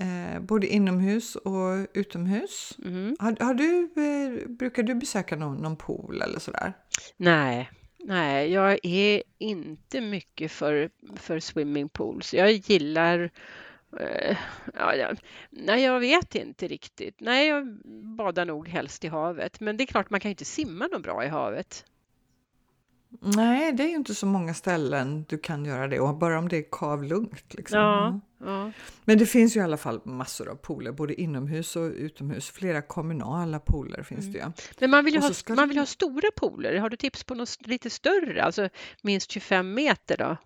Eh, 0.00 0.40
både 0.40 0.66
inomhus 0.66 1.36
och 1.36 1.86
utomhus. 1.94 2.78
Mm. 2.84 3.16
Har, 3.18 3.36
har 3.40 3.54
du, 3.54 3.82
eh, 3.82 4.48
brukar 4.48 4.82
du 4.82 4.94
besöka 4.94 5.36
någon, 5.36 5.56
någon 5.56 5.76
pool 5.76 6.22
eller 6.22 6.38
sådär? 6.38 6.72
Nej, 7.16 7.70
nej, 7.98 8.52
jag 8.52 8.78
är 8.82 9.22
inte 9.38 10.00
mycket 10.00 10.52
för, 10.52 10.90
för 11.16 11.40
swimmingpools. 11.40 12.34
Jag 12.34 12.52
gillar 12.52 13.30
eh, 14.00 14.36
Ja, 14.74 14.94
ja, 14.94 15.14
nej, 15.50 15.84
jag 15.84 16.00
vet 16.00 16.34
inte 16.34 16.68
riktigt. 16.68 17.20
Nej, 17.20 17.48
jag 17.48 17.66
badar 18.16 18.44
nog 18.44 18.68
helst 18.68 19.04
i 19.04 19.08
havet. 19.08 19.60
Men 19.60 19.76
det 19.76 19.84
är 19.84 19.86
klart, 19.86 20.10
man 20.10 20.20
kan 20.20 20.28
ju 20.28 20.32
inte 20.32 20.44
simma 20.44 20.86
något 20.86 21.02
bra 21.02 21.24
i 21.24 21.28
havet. 21.28 21.84
Nej, 23.20 23.72
det 23.72 23.82
är 23.82 23.88
ju 23.88 23.94
inte 23.94 24.14
så 24.14 24.26
många 24.26 24.54
ställen 24.54 25.24
du 25.28 25.38
kan 25.38 25.64
göra 25.64 25.88
det 25.88 26.00
och 26.00 26.14
bara 26.18 26.38
om 26.38 26.48
det 26.48 26.56
är 26.56 26.64
kavlugnt. 26.70 27.54
Liksom. 27.54 27.78
Ja, 27.78 28.20
Mm. 28.40 28.50
ja. 28.56 28.72
Men 29.04 29.18
det 29.18 29.26
finns 29.26 29.56
ju 29.56 29.60
i 29.60 29.62
alla 29.62 29.76
fall 29.76 30.00
massor 30.04 30.48
av 30.48 30.54
pooler, 30.54 30.92
både 30.92 31.20
inomhus 31.20 31.76
och 31.76 31.82
utomhus. 31.92 32.50
Flera 32.50 32.82
kommunala 32.82 33.58
pooler 33.60 34.02
finns 34.02 34.26
det 34.26 34.38
ju. 34.38 34.44
Men 34.80 34.90
man 34.90 35.04
vill 35.04 35.14
ju 35.14 35.20
ha, 35.20 35.30
man 35.48 35.68
vill 35.68 35.78
ha 35.78 35.86
stora 35.86 36.30
pooler. 36.36 36.78
Har 36.78 36.88
du 36.90 36.96
tips 36.96 37.24
på 37.24 37.34
något 37.34 37.66
lite 37.66 37.90
större, 37.90 38.42
alltså 38.44 38.68
minst 39.02 39.30
25 39.30 39.74
meter 39.74 40.16
då? 40.16 40.36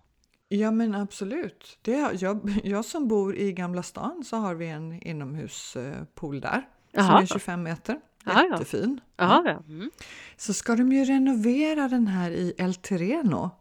Ja 0.47 0.71
men 0.71 0.95
absolut. 0.95 1.77
Det, 1.81 2.09
jag, 2.19 2.39
jag 2.63 2.85
som 2.85 3.07
bor 3.07 3.35
i 3.35 3.53
Gamla 3.53 3.83
stan 3.83 4.23
så 4.25 4.37
har 4.37 4.55
vi 4.55 4.67
en 4.67 4.93
inomhuspool 5.01 6.41
där. 6.41 6.61
Som 6.93 7.05
Jaha. 7.05 7.21
är 7.21 7.25
25 7.25 7.63
meter. 7.63 7.99
Ja, 8.25 8.31
ja. 8.33 8.47
Jättefin. 8.51 9.01
Jaha, 9.17 9.41
ja. 9.45 9.63
Mm. 9.73 9.91
Så 10.37 10.53
ska 10.53 10.75
de 10.75 10.91
ju 10.93 11.05
renovera 11.05 11.87
den 11.87 12.07
här 12.07 12.31
i 12.31 12.53
El 12.57 12.75
Terreno. 12.75 13.51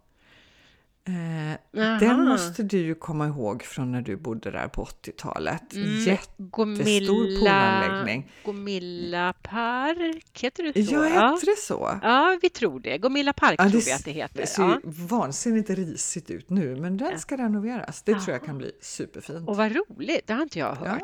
Eh, 1.04 1.58
den 2.00 2.24
måste 2.28 2.62
du 2.62 2.78
ju 2.78 2.94
komma 2.94 3.26
ihåg 3.26 3.62
från 3.62 3.92
när 3.92 4.02
du 4.02 4.16
bodde 4.16 4.50
där 4.50 4.68
på 4.68 4.84
80-talet. 4.84 5.72
Mm, 5.74 5.98
Jättestor 6.00 6.44
Gomilla, 6.50 7.12
poolanläggning. 7.12 8.32
Gomilla 8.44 9.32
Park, 9.42 10.40
heter 10.42 10.62
det 10.72 10.86
så? 10.86 10.94
Ja, 10.94 11.08
ja. 11.08 11.32
heter 11.34 11.46
det 11.46 11.58
så? 11.58 11.98
ja, 12.02 12.38
vi 12.42 12.48
tror 12.48 12.80
det. 12.80 12.98
Gomilla 12.98 13.32
Park 13.32 13.54
Ja, 13.58 13.62
tror 13.64 13.70
det 13.80 13.86
vi 13.86 13.90
s- 13.92 13.98
att 13.98 14.04
det 14.04 14.10
heter. 14.10 14.36
Det 14.40 14.46
ser 14.46 14.62
Ja. 14.62 14.80
vansinnigt 14.84 15.70
risigt 15.70 16.30
ut 16.30 16.50
nu, 16.50 16.76
men 16.76 16.96
den 16.96 17.18
ska 17.18 17.36
renoveras. 17.36 18.02
Det 18.02 18.14
tror 18.14 18.30
jag 18.30 18.44
kan 18.44 18.58
bli 18.58 18.72
superfint. 18.80 19.48
Och 19.48 19.56
vad 19.56 19.72
roligt, 19.76 20.26
det 20.26 20.32
har 20.34 20.42
inte 20.42 20.58
jag 20.58 20.76
Ja. 20.84 20.98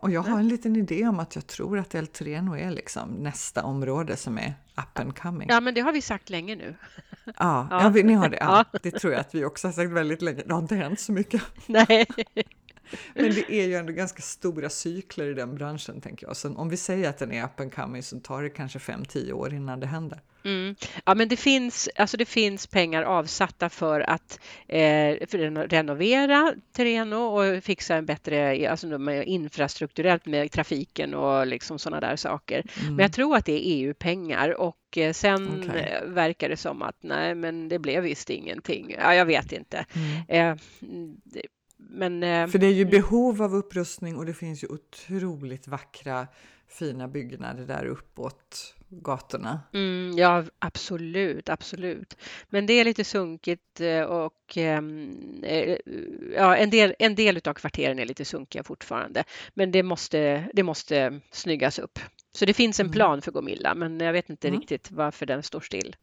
Och 0.00 0.10
jag 0.10 0.22
har 0.22 0.38
en 0.38 0.48
liten 0.48 0.76
idé 0.76 1.06
om 1.08 1.20
att 1.20 1.34
jag 1.34 1.46
tror 1.46 1.78
att 1.78 1.94
El 1.94 2.06
Terreno 2.06 2.56
är 2.56 2.70
liksom 2.70 3.10
nästa 3.10 3.62
område 3.64 4.16
som 4.16 4.38
är 4.38 4.54
up 4.76 4.98
and 4.98 5.18
coming. 5.18 5.48
Ja, 5.50 5.60
men 5.60 5.74
det 5.74 5.80
har 5.80 5.92
vi 5.92 6.02
sagt 6.02 6.30
länge 6.30 6.56
nu. 6.56 6.74
Ja, 7.24 7.32
Ja. 7.70 7.92
ja. 7.96 8.02
ni 8.02 8.12
har 8.12 8.28
det. 8.28 8.36
Ja, 8.40 8.64
det 8.82 8.90
tror 8.90 9.12
jag 9.12 9.20
att 9.20 9.34
vi 9.34 9.44
också 9.44 9.68
har 9.68 9.72
sagt 9.72 9.90
väldigt 9.90 10.22
länge. 10.22 10.42
Det 10.46 10.52
har 10.54 10.62
inte 10.62 10.76
hänt 10.76 11.00
så 11.00 11.12
mycket. 11.12 11.42
Nej. 11.66 12.06
Men 13.14 13.24
det 13.34 13.52
är 13.52 13.66
ju 13.66 13.74
ändå 13.74 13.92
ganska 13.92 14.22
stora 14.22 14.68
cykler 14.70 15.30
i 15.30 15.34
den 15.34 15.54
branschen 15.54 16.00
tänker 16.00 16.26
jag. 16.26 16.36
Så 16.36 16.54
om 16.54 16.68
vi 16.68 16.76
säger 16.76 17.08
att 17.08 17.18
den 17.18 17.32
är 17.32 17.44
up 17.44 17.60
and 17.60 17.74
coming 17.74 18.02
så 18.02 18.20
tar 18.20 18.42
det 18.42 18.50
kanske 18.50 18.78
5-10 18.78 19.32
år 19.32 19.54
innan 19.54 19.80
det 19.80 19.86
händer. 19.86 20.20
Mm. 20.44 20.74
Ja, 21.04 21.14
men 21.14 21.28
det 21.28 21.36
finns, 21.36 21.88
alltså 21.96 22.16
det 22.16 22.24
finns 22.24 22.66
pengar 22.66 23.02
avsatta 23.02 23.68
för 23.68 24.00
att 24.00 24.40
eh, 24.68 24.78
för 25.28 25.38
reno- 25.38 25.66
renovera 25.68 26.54
Terreno 26.72 27.16
och 27.16 27.64
fixa 27.64 27.94
en 27.94 28.06
bättre 28.06 28.70
alltså 28.70 28.86
med 28.98 29.26
infrastrukturellt 29.26 30.26
med 30.26 30.50
trafiken 30.52 31.14
och 31.14 31.46
liksom 31.46 31.78
sådana 31.78 32.00
där 32.00 32.16
saker. 32.16 32.62
Men 32.88 32.98
jag 32.98 33.12
tror 33.12 33.36
att 33.36 33.44
det 33.46 33.52
är 33.52 33.60
EU-pengar 33.64 34.60
och 34.60 34.98
eh, 34.98 35.12
sen 35.12 35.70
eh, 35.70 36.02
verkar 36.06 36.48
det 36.48 36.56
som 36.56 36.82
att 36.82 36.96
nej, 37.00 37.34
men 37.34 37.68
det 37.68 37.78
blev 37.78 38.02
visst 38.02 38.30
ingenting. 38.30 38.94
Ja, 38.98 39.14
jag 39.14 39.26
vet 39.26 39.52
inte. 39.52 39.84
Eh, 40.28 40.40
mm, 40.82 41.16
det- 41.24 41.46
men 41.90 42.22
eh, 42.22 42.46
För 42.46 42.58
det 42.58 42.66
är 42.66 42.72
ju 42.72 42.84
behov 42.84 43.42
av 43.42 43.54
upprustning 43.54 44.16
och 44.16 44.26
det 44.26 44.34
finns 44.34 44.64
ju 44.64 44.68
otroligt 44.68 45.68
vackra 45.68 46.26
fina 46.68 47.08
byggnader 47.08 47.66
där 47.66 47.86
uppåt 47.86 48.74
gatorna. 48.88 49.60
Mm, 49.72 50.18
ja, 50.18 50.44
absolut, 50.58 51.48
absolut. 51.48 52.16
Men 52.48 52.66
det 52.66 52.72
är 52.72 52.84
lite 52.84 53.04
sunkigt 53.04 53.80
eh, 53.80 54.02
och 54.02 54.56
ehm, 54.56 55.42
eh, 55.42 55.76
ja, 56.36 56.56
en 56.56 56.70
del, 56.70 56.94
en 56.98 57.14
del 57.14 57.36
utav 57.36 57.54
kvarteren 57.54 57.98
är 57.98 58.04
lite 58.06 58.24
sunkiga 58.24 58.62
fortfarande. 58.64 59.24
Men 59.54 59.70
det 59.70 59.82
måste, 59.82 60.48
det 60.54 60.62
måste 60.62 61.20
snyggas 61.30 61.78
upp. 61.78 61.98
Så 62.34 62.44
det 62.44 62.54
finns 62.54 62.80
en 62.80 62.90
plan 62.92 63.22
för 63.22 63.32
Gomilla, 63.32 63.74
men 63.74 64.00
jag 64.00 64.12
vet 64.12 64.30
inte 64.30 64.48
Mm. 64.48 64.60
riktigt 64.60 64.90
varför 64.90 65.26
den 65.26 65.42
står 65.42 65.60
still. 65.60 65.96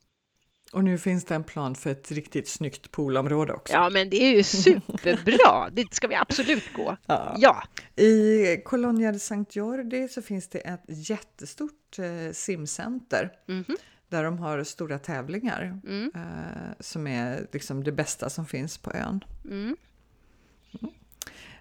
Och 0.72 0.84
nu 0.84 0.98
finns 0.98 1.26
det 1.26 1.36
en 1.36 1.44
plan 1.44 1.76
för 1.76 1.90
ett 1.90 2.12
riktigt 2.12 2.48
snyggt 2.48 2.92
poolområde 2.92 3.54
också. 3.54 3.74
Ja, 3.74 3.90
men 3.90 4.10
det 4.10 4.24
är 4.24 4.36
ju 4.36 4.44
superbra. 4.44 5.70
Dit 5.72 5.94
ska 5.94 6.08
vi 6.08 6.16
absolut 6.16 6.74
gå. 6.74 6.98
Ja. 7.06 7.36
Ja, 7.38 7.64
I 8.04 8.58
Colonia 8.66 9.12
de 9.12 9.20
Sankt 9.20 9.56
Jordi 9.56 10.08
så 10.08 10.22
finns 10.22 10.48
det 10.50 10.60
ett 10.60 10.84
jättestort 10.88 12.00
eh, 12.00 12.34
simcenter 12.34 13.32
Mhm. 13.48 13.78
där 14.10 14.24
de 14.24 14.38
har 14.40 14.64
stora 14.64 15.00
tävlingar 15.00 15.80
Mm. 15.88 16.12
eh, 16.16 16.72
som 16.80 17.08
är 17.08 17.48
liksom 17.54 17.84
det 17.84 17.92
bästa 17.92 18.30
som 18.30 18.46
finns 18.46 18.78
på 18.78 18.92
ön. 18.94 19.24
Mm. 19.46 19.78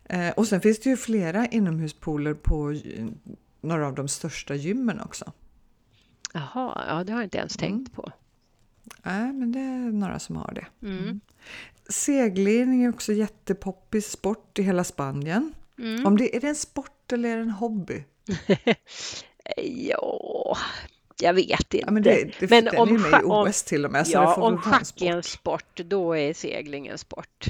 Eh, 0.05 0.31
och 0.31 0.47
sen 0.49 0.61
finns 0.61 0.81
det 0.81 0.90
ju 0.90 0.97
flera 0.97 1.47
inomhuspooler 1.47 2.35
på 2.35 2.75
några 3.61 3.87
av 3.87 3.94
de 3.94 4.09
största 4.09 4.55
gymmen 4.55 5.01
också. 5.01 5.33
Jaha, 6.35 6.85
ja, 6.88 7.05
det 7.05 7.12
har 7.12 7.21
jag 7.21 7.27
inte 7.27 7.38
ens 7.38 7.57
tänkt 7.57 7.92
på. 7.94 8.12
Nej, 9.03 9.33
men 9.33 9.53
det 9.53 9.59
är 9.61 9.92
några 9.92 10.18
som 10.18 10.37
har 10.37 10.53
det. 10.55 10.87
Mm. 10.87 11.20
Segling 11.88 12.85
är 12.85 12.88
också 12.88 13.12
jättepoppis 13.12 14.11
sport 14.11 14.59
i 14.59 14.62
hela 14.62 14.85
Spanien. 14.85 15.55
Mm. 15.79 16.07
Om 16.07 16.16
det, 16.16 16.37
är 16.37 16.40
det 16.40 16.48
en 16.48 16.55
sport 16.55 17.12
eller 17.12 17.29
är 17.29 17.37
det 17.37 17.42
en 17.42 17.51
hobby? 17.51 18.05
Ja, 19.62 20.57
jag 21.22 21.35
vet 21.35 21.51
inte. 21.74 21.79
Ja, 21.87 21.90
men 21.90 22.03
det, 22.03 22.31
det, 22.40 22.51
Men 22.51 22.68
om 22.77 22.92
med 22.92 23.01
i 23.01 23.05
scha- 23.05 23.22
om- 23.22 23.48
OS 23.48 23.62
till 23.62 23.85
och 23.85 23.92
med. 23.92 24.07
Så 24.07 24.12
Ja, 24.12 24.35
om 24.35 24.59
schack 24.59 25.03
är 25.03 25.12
en 25.16 25.22
sport, 25.22 25.81
då 25.85 26.16
är 26.16 26.35
segling 26.35 26.87
en 26.87 26.98
sport. 26.98 27.46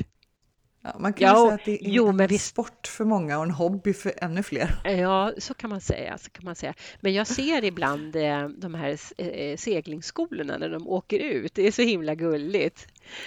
Ja, 0.95 0.99
man 0.99 1.13
kan 1.13 1.29
Ja, 1.29 1.35
säga 1.45 1.55
att 1.55 1.65
det 1.65 1.85
är 1.87 1.91
jo, 1.91 2.09
en 2.09 2.27
visst. 2.27 2.47
sport 2.47 2.87
för 2.87 3.05
många 3.05 3.39
och 3.39 3.45
en 3.45 3.51
hobby 3.51 3.93
för 3.93 4.13
ännu 4.17 4.43
fler. 4.43 4.75
Ja, 4.85 5.33
så 5.39 5.55
kan 5.55 5.71
man 5.71 5.81
säga. 5.81 6.19
Så 6.19 6.31
kan 6.31 6.45
man 6.45 6.55
säga. 6.55 6.75
Men 7.01 7.13
jag 7.15 7.27
ser 7.27 7.65
ibland 7.65 8.17
eh, 8.17 8.49
de 8.49 8.75
här 8.75 8.99
eh, 9.19 9.57
seglingsskolorna 9.57 10.59
när 10.59 10.69
de 10.69 10.89
åker 10.89 11.19
ut. 11.19 11.55
Det 11.55 11.67
är 11.67 11.73
så 11.73 11.83
himla 11.83 12.15
gulligt. 12.15 12.87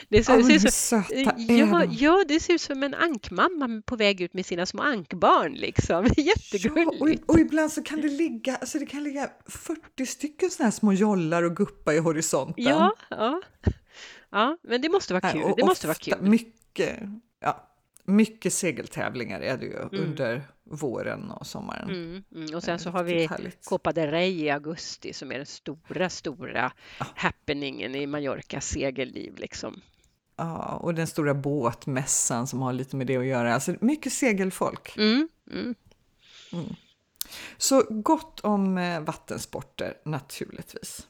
Det 0.10 0.24
så, 0.24 0.32
Ja, 0.32 0.44
ser 0.44 0.70
så, 0.72 1.04
ja, 1.38 1.86
ja, 1.92 2.24
det 2.28 2.40
ser 2.40 2.54
ut 2.54 2.62
som 2.62 2.84
en 2.84 2.94
ankmamma 2.94 3.82
på 3.86 3.96
väg 3.96 4.22
ut 4.22 4.34
med 4.34 4.46
sina 4.46 4.66
små 4.66 4.82
ankbarn. 4.84 5.54
Liksom. 5.54 6.06
Ja, 6.18 6.24
Jättegulligt. 6.24 7.24
och, 7.24 7.30
och 7.34 7.40
ibland 7.40 7.72
så 7.72 7.84
kan 7.84 8.02
det 8.02 8.10
ligga, 8.10 8.56
alltså 8.56 8.80
det 8.80 8.86
kan 8.86 9.04
ligga 9.04 9.30
40 9.96 10.06
stycken 10.06 10.50
såna 10.50 10.66
här 10.66 10.72
små 10.72 10.94
jollar 10.94 11.44
och 11.44 11.56
guppa 11.56 11.94
i 11.94 11.98
horisonten. 11.98 12.64
Ja, 12.64 12.94
ja. 13.10 13.42
ja, 14.32 14.58
men 14.64 14.82
det 14.82 14.90
måste 14.90 15.14
vara 15.14 15.32
kul. 15.32 15.54
Det 15.58 15.66
måste 15.66 15.88
vara 15.88 15.96
kul. 15.96 16.22
Mycket, 16.22 17.00
ja, 17.02 17.08
mycket 18.04 18.54
segeltävlingar 18.54 19.42
är 19.42 19.58
det 19.58 19.66
ju 19.66 19.78
Mm. 19.78 20.04
under 20.04 20.44
våren 20.64 21.32
och 21.32 21.48
sommaren. 21.48 21.90
Mm, 21.90 22.24
mm. 22.36 22.56
Och 22.56 22.64
sen 22.64 22.80
så 22.80 22.90
Eh, 22.90 22.94
har 22.94 23.04
vi 23.04 23.28
härligt. 23.28 23.66
Copa 23.66 23.92
del 23.92 24.12
Rey 24.12 24.44
i 24.44 24.50
augusti 24.50 25.14
som 25.14 25.32
är 25.32 25.38
den 25.38 25.46
stora, 25.46 26.10
stora 26.10 26.72
happeningen 26.98 27.96
i 27.96 28.06
Mallorcas 28.08 28.66
segelliv. 28.68 29.36
Liksom. 29.38 29.82
Ja, 30.36 30.76
och 30.76 30.94
den 30.94 31.08
stora 31.08 31.34
båtmässan 31.34 32.48
som 32.48 32.62
har 32.62 32.74
lite 32.74 32.96
med 32.96 33.08
det 33.08 33.18
att 33.18 33.26
göra. 33.26 33.54
Alltså 33.54 33.76
mycket 33.82 34.14
segelfolk. 34.14 34.98
Mm, 34.98 35.30
mm. 35.52 35.76
Så 37.58 37.84
gott 37.90 38.40
om 38.40 38.78
eh, 38.78 39.00
vattensporter 39.02 39.98
naturligtvis. 40.06 41.08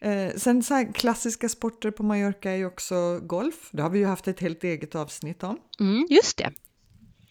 Eh, 0.00 0.34
sen 0.36 0.62
så 0.62 0.74
här, 0.74 0.92
klassiska 0.92 1.48
sporter 1.48 1.90
på 1.90 2.02
Mallorca 2.02 2.50
är 2.50 2.56
ju 2.56 2.66
också 2.66 3.18
golf. 3.22 3.68
Det 3.72 3.82
har 3.82 3.90
vi 3.90 3.98
ju 3.98 4.06
haft 4.06 4.28
ett 4.28 4.40
helt 4.40 4.64
eget 4.64 4.94
avsnitt 4.94 5.42
om. 5.42 5.58
Mm, 5.80 6.06
just 6.10 6.36
det. 6.38 6.50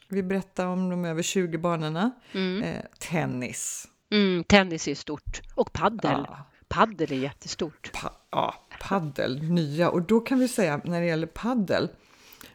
Vi 0.08 0.24
berättar 0.24 0.66
om 0.68 0.90
de 0.90 1.06
över 1.06 1.22
20 1.22 1.58
banorna. 1.58 2.12
Mm. 2.32 2.64
Eh, 2.64 2.84
tennis. 3.00 3.88
Mm, 4.12 4.44
tennis 4.44 4.88
är 4.88 4.96
stort. 4.96 5.42
Och 5.56 5.74
paddel. 5.74 6.26
Ja. 6.28 6.46
Paddel 6.68 7.12
är 7.12 7.18
jättestort. 7.18 7.92
Pa- 7.94 8.14
ja, 8.32 8.68
paddel, 8.82 9.44
nya. 9.44 9.90
Och 9.90 10.02
då 10.02 10.20
kan 10.20 10.40
vi 10.40 10.48
säga 10.48 10.82
när 10.86 11.02
det 11.02 11.08
gäller 11.08 11.28
paddel. 11.28 11.90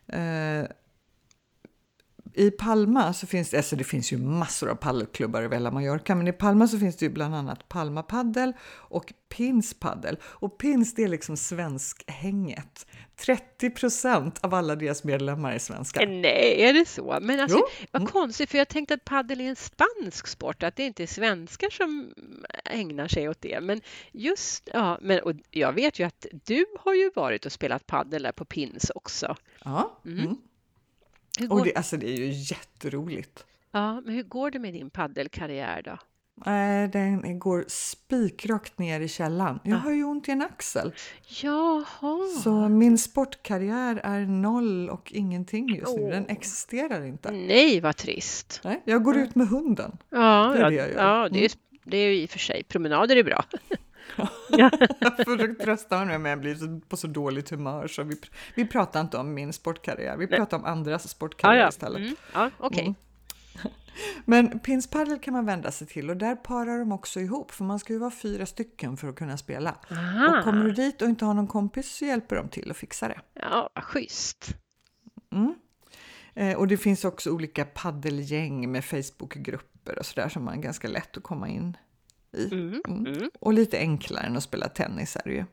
Eh, 0.06 0.64
I 2.36 2.50
Palma 2.50 3.12
så 3.12 3.26
finns 3.26 3.50
det, 3.50 3.56
alltså 3.56 3.76
det 3.76 3.84
finns 3.84 4.12
ju 4.12 4.18
massor 4.18 4.70
av 4.70 4.74
paddelklubbar 4.74 5.42
över 5.42 5.56
hela 5.56 5.70
Mallorca, 5.70 6.14
men 6.14 6.28
i 6.28 6.32
Palma 6.32 6.68
så 6.68 6.78
finns 6.78 6.96
det 6.96 7.04
ju 7.06 7.10
bland 7.12 7.34
annat 7.34 7.68
Palma 7.68 8.02
Paddel 8.02 8.52
och 8.70 9.12
Pins 9.28 9.74
Paddel. 9.74 10.16
Och 10.22 10.58
Pins 10.58 10.94
det 10.94 11.02
är 11.04 11.08
liksom 11.08 11.36
svenskhänget. 11.36 12.86
30 13.16 13.70
procent 13.70 14.38
av 14.44 14.54
alla 14.54 14.76
deras 14.76 15.04
medlemmar 15.04 15.52
är 15.52 15.58
svenskar. 15.58 16.06
Nej, 16.06 16.62
är 16.62 16.72
det 16.72 16.88
så? 16.88 17.18
Men 17.22 17.40
alltså, 17.40 17.58
Jo. 17.58 17.86
vad 17.90 18.02
Mm. 18.02 18.12
konstigt, 18.12 18.50
för 18.50 18.58
jag 18.58 18.68
tänkte 18.68 18.94
att 18.94 19.04
paddel 19.04 19.40
är 19.40 19.44
en 19.48 19.56
spansk 19.56 20.26
sport, 20.26 20.62
att 20.62 20.76
det 20.76 20.82
inte 20.86 21.02
är 21.02 21.06
svenskar 21.06 21.70
som 21.70 22.14
ägnar 22.64 23.08
sig 23.08 23.28
åt 23.28 23.40
det. 23.40 23.60
Men 23.60 23.80
just, 24.12 24.68
ja, 24.72 24.98
men 25.02 25.20
och 25.20 25.32
jag 25.50 25.72
vet 25.72 25.98
ju 25.98 26.04
att 26.04 26.26
du 26.44 26.64
har 26.80 26.94
ju 26.94 27.10
varit 27.14 27.46
och 27.46 27.52
spelat 27.52 27.86
paddel 27.86 28.22
där 28.22 28.32
på 28.32 28.44
Pins 28.44 28.90
också. 28.94 29.36
Ja, 29.64 30.00
Mm. 30.04 30.18
mm. 30.18 30.36
Hur 31.38 31.50
Och 31.52 31.58
går, 31.58 31.64
det, 31.64 31.74
alltså 31.74 31.96
det 31.96 32.06
är 32.10 32.16
ju 32.16 32.30
jätteroligt. 32.32 33.44
ja, 33.70 34.00
men 34.00 34.14
hur 34.14 34.22
går 34.22 34.50
det 34.50 34.58
med 34.58 34.74
din 34.74 34.90
paddelkarriär 34.90 35.82
då? 35.82 35.98
Den 36.92 37.38
går 37.38 37.64
spikrakt 37.68 38.78
ner 38.78 39.00
i 39.00 39.08
källan. 39.08 39.60
Jag 39.64 39.72
Ja. 39.72 39.76
har 39.78 39.90
ju 39.92 40.04
ont 40.04 40.28
i 40.28 40.32
en 40.32 40.42
axel. 40.42 40.92
Jaha. 41.42 42.18
Så 42.42 42.68
min 42.68 42.98
sportkarriär 42.98 44.00
är 44.04 44.20
noll 44.20 44.90
och 44.90 45.12
ingenting 45.12 45.68
just 45.74 45.96
nu. 45.96 46.10
Den 46.10 46.26
existerar 46.28 47.04
inte. 47.04 47.30
Nej, 47.30 47.80
vad 47.80 47.96
trist. 47.96 48.60
Nej, 48.64 48.82
jag 48.84 49.02
går 49.04 49.16
ut 49.16 49.34
med 49.34 49.48
hunden. 49.48 49.96
Ja, 50.10 50.52
Det 50.56 50.58
är 50.64 50.70
det 50.70 50.76
jag 50.76 50.88
gör. 50.90 50.96
ja 51.02 51.28
det, 51.32 51.44
är, 51.44 51.52
det 51.84 51.96
är 51.96 52.06
ju 52.08 52.16
i 52.22 52.26
och 52.26 52.30
för 52.30 52.38
sig. 52.38 52.64
Promenader 52.64 53.16
är 53.16 53.24
bra. 53.24 53.44
Jag 54.48 54.70
försöker 55.16 55.64
trösta 55.64 56.04
med 56.04 56.16
att 56.16 56.28
jag 56.28 56.40
blir 56.40 56.80
på 56.88 56.96
så 56.96 57.06
dåligt 57.06 57.50
humör 57.50 57.88
så 57.88 58.02
vi, 58.02 58.16
vi 58.54 58.66
pratar 58.66 59.00
inte 59.00 59.16
om 59.16 59.34
min 59.34 59.52
sportkarriär. 59.52 60.16
Vi 60.16 60.26
pratar 60.26 60.56
om 60.56 60.64
andras 60.64 61.08
sportkarriär 61.08 61.62
ja. 61.62 61.68
istället. 61.68 61.98
Mm, 61.98 62.16
ja 62.32 62.50
okej. 62.58 62.82
Mm. 62.82 62.94
Men 64.24 64.58
pinspaddel 64.58 65.18
kan 65.18 65.34
man 65.34 65.46
vända 65.46 65.70
sig 65.70 65.86
till 65.86 66.10
och 66.10 66.16
där 66.16 66.36
parar 66.36 66.78
de 66.78 66.92
också 66.92 67.20
ihop 67.20 67.50
för 67.50 67.64
man 67.64 67.78
ska 67.78 67.92
ju 67.92 67.98
vara 67.98 68.10
fyra 68.10 68.46
stycken 68.46 68.96
för 68.96 69.08
att 69.08 69.16
kunna 69.16 69.36
spela. 69.36 69.74
Aha. 69.90 70.38
Och 70.38 70.44
kommer 70.44 70.64
du 70.64 70.72
dit 70.72 71.02
och 71.02 71.08
inte 71.08 71.24
har 71.24 71.34
någon 71.34 71.46
kompis 71.46 71.96
så 71.96 72.04
hjälper 72.04 72.36
de 72.36 72.48
till 72.48 72.70
att 72.70 72.76
fixa 72.76 73.08
det. 73.08 73.20
Ja, 73.34 73.70
vad 73.74 73.84
schysst. 73.84 74.54
Mm. 75.32 75.54
Eh, 76.34 76.58
och 76.58 76.68
det 76.68 76.76
finns 76.76 77.04
också 77.04 77.30
olika 77.30 77.64
paddelgäng 77.64 78.72
med 78.72 78.84
Facebookgrupper 78.84 79.98
och 79.98 80.06
sådär 80.06 80.28
som 80.28 80.44
man 80.44 80.60
ganska 80.60 80.88
lätt 80.88 81.16
att 81.16 81.22
komma 81.22 81.48
in 81.48 81.76
i. 82.34 82.48
Mm, 82.52 82.82
Mm. 82.88 83.06
mm. 83.06 83.30
Och 83.40 83.52
lite 83.52 83.78
enklare 83.78 84.26
än 84.26 84.36
att 84.36 84.42
spela 84.42 84.68
tennis 84.68 85.16
är 85.16 85.22
det 85.24 85.32
ju. 85.32 85.44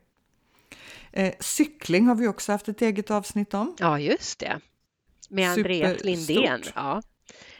Eh, 1.12 1.34
cykling 1.40 2.06
har 2.06 2.14
vi 2.14 2.28
också 2.28 2.52
haft 2.52 2.68
ett 2.68 2.82
eget 2.82 3.10
avsnitt 3.10 3.54
om. 3.54 3.76
Ja, 3.78 3.98
just 3.98 4.38
det. 4.38 4.60
Med 5.28 5.50
Andreas. 5.50 6.04
Lindén. 6.04 6.62
Ja. 6.74 7.02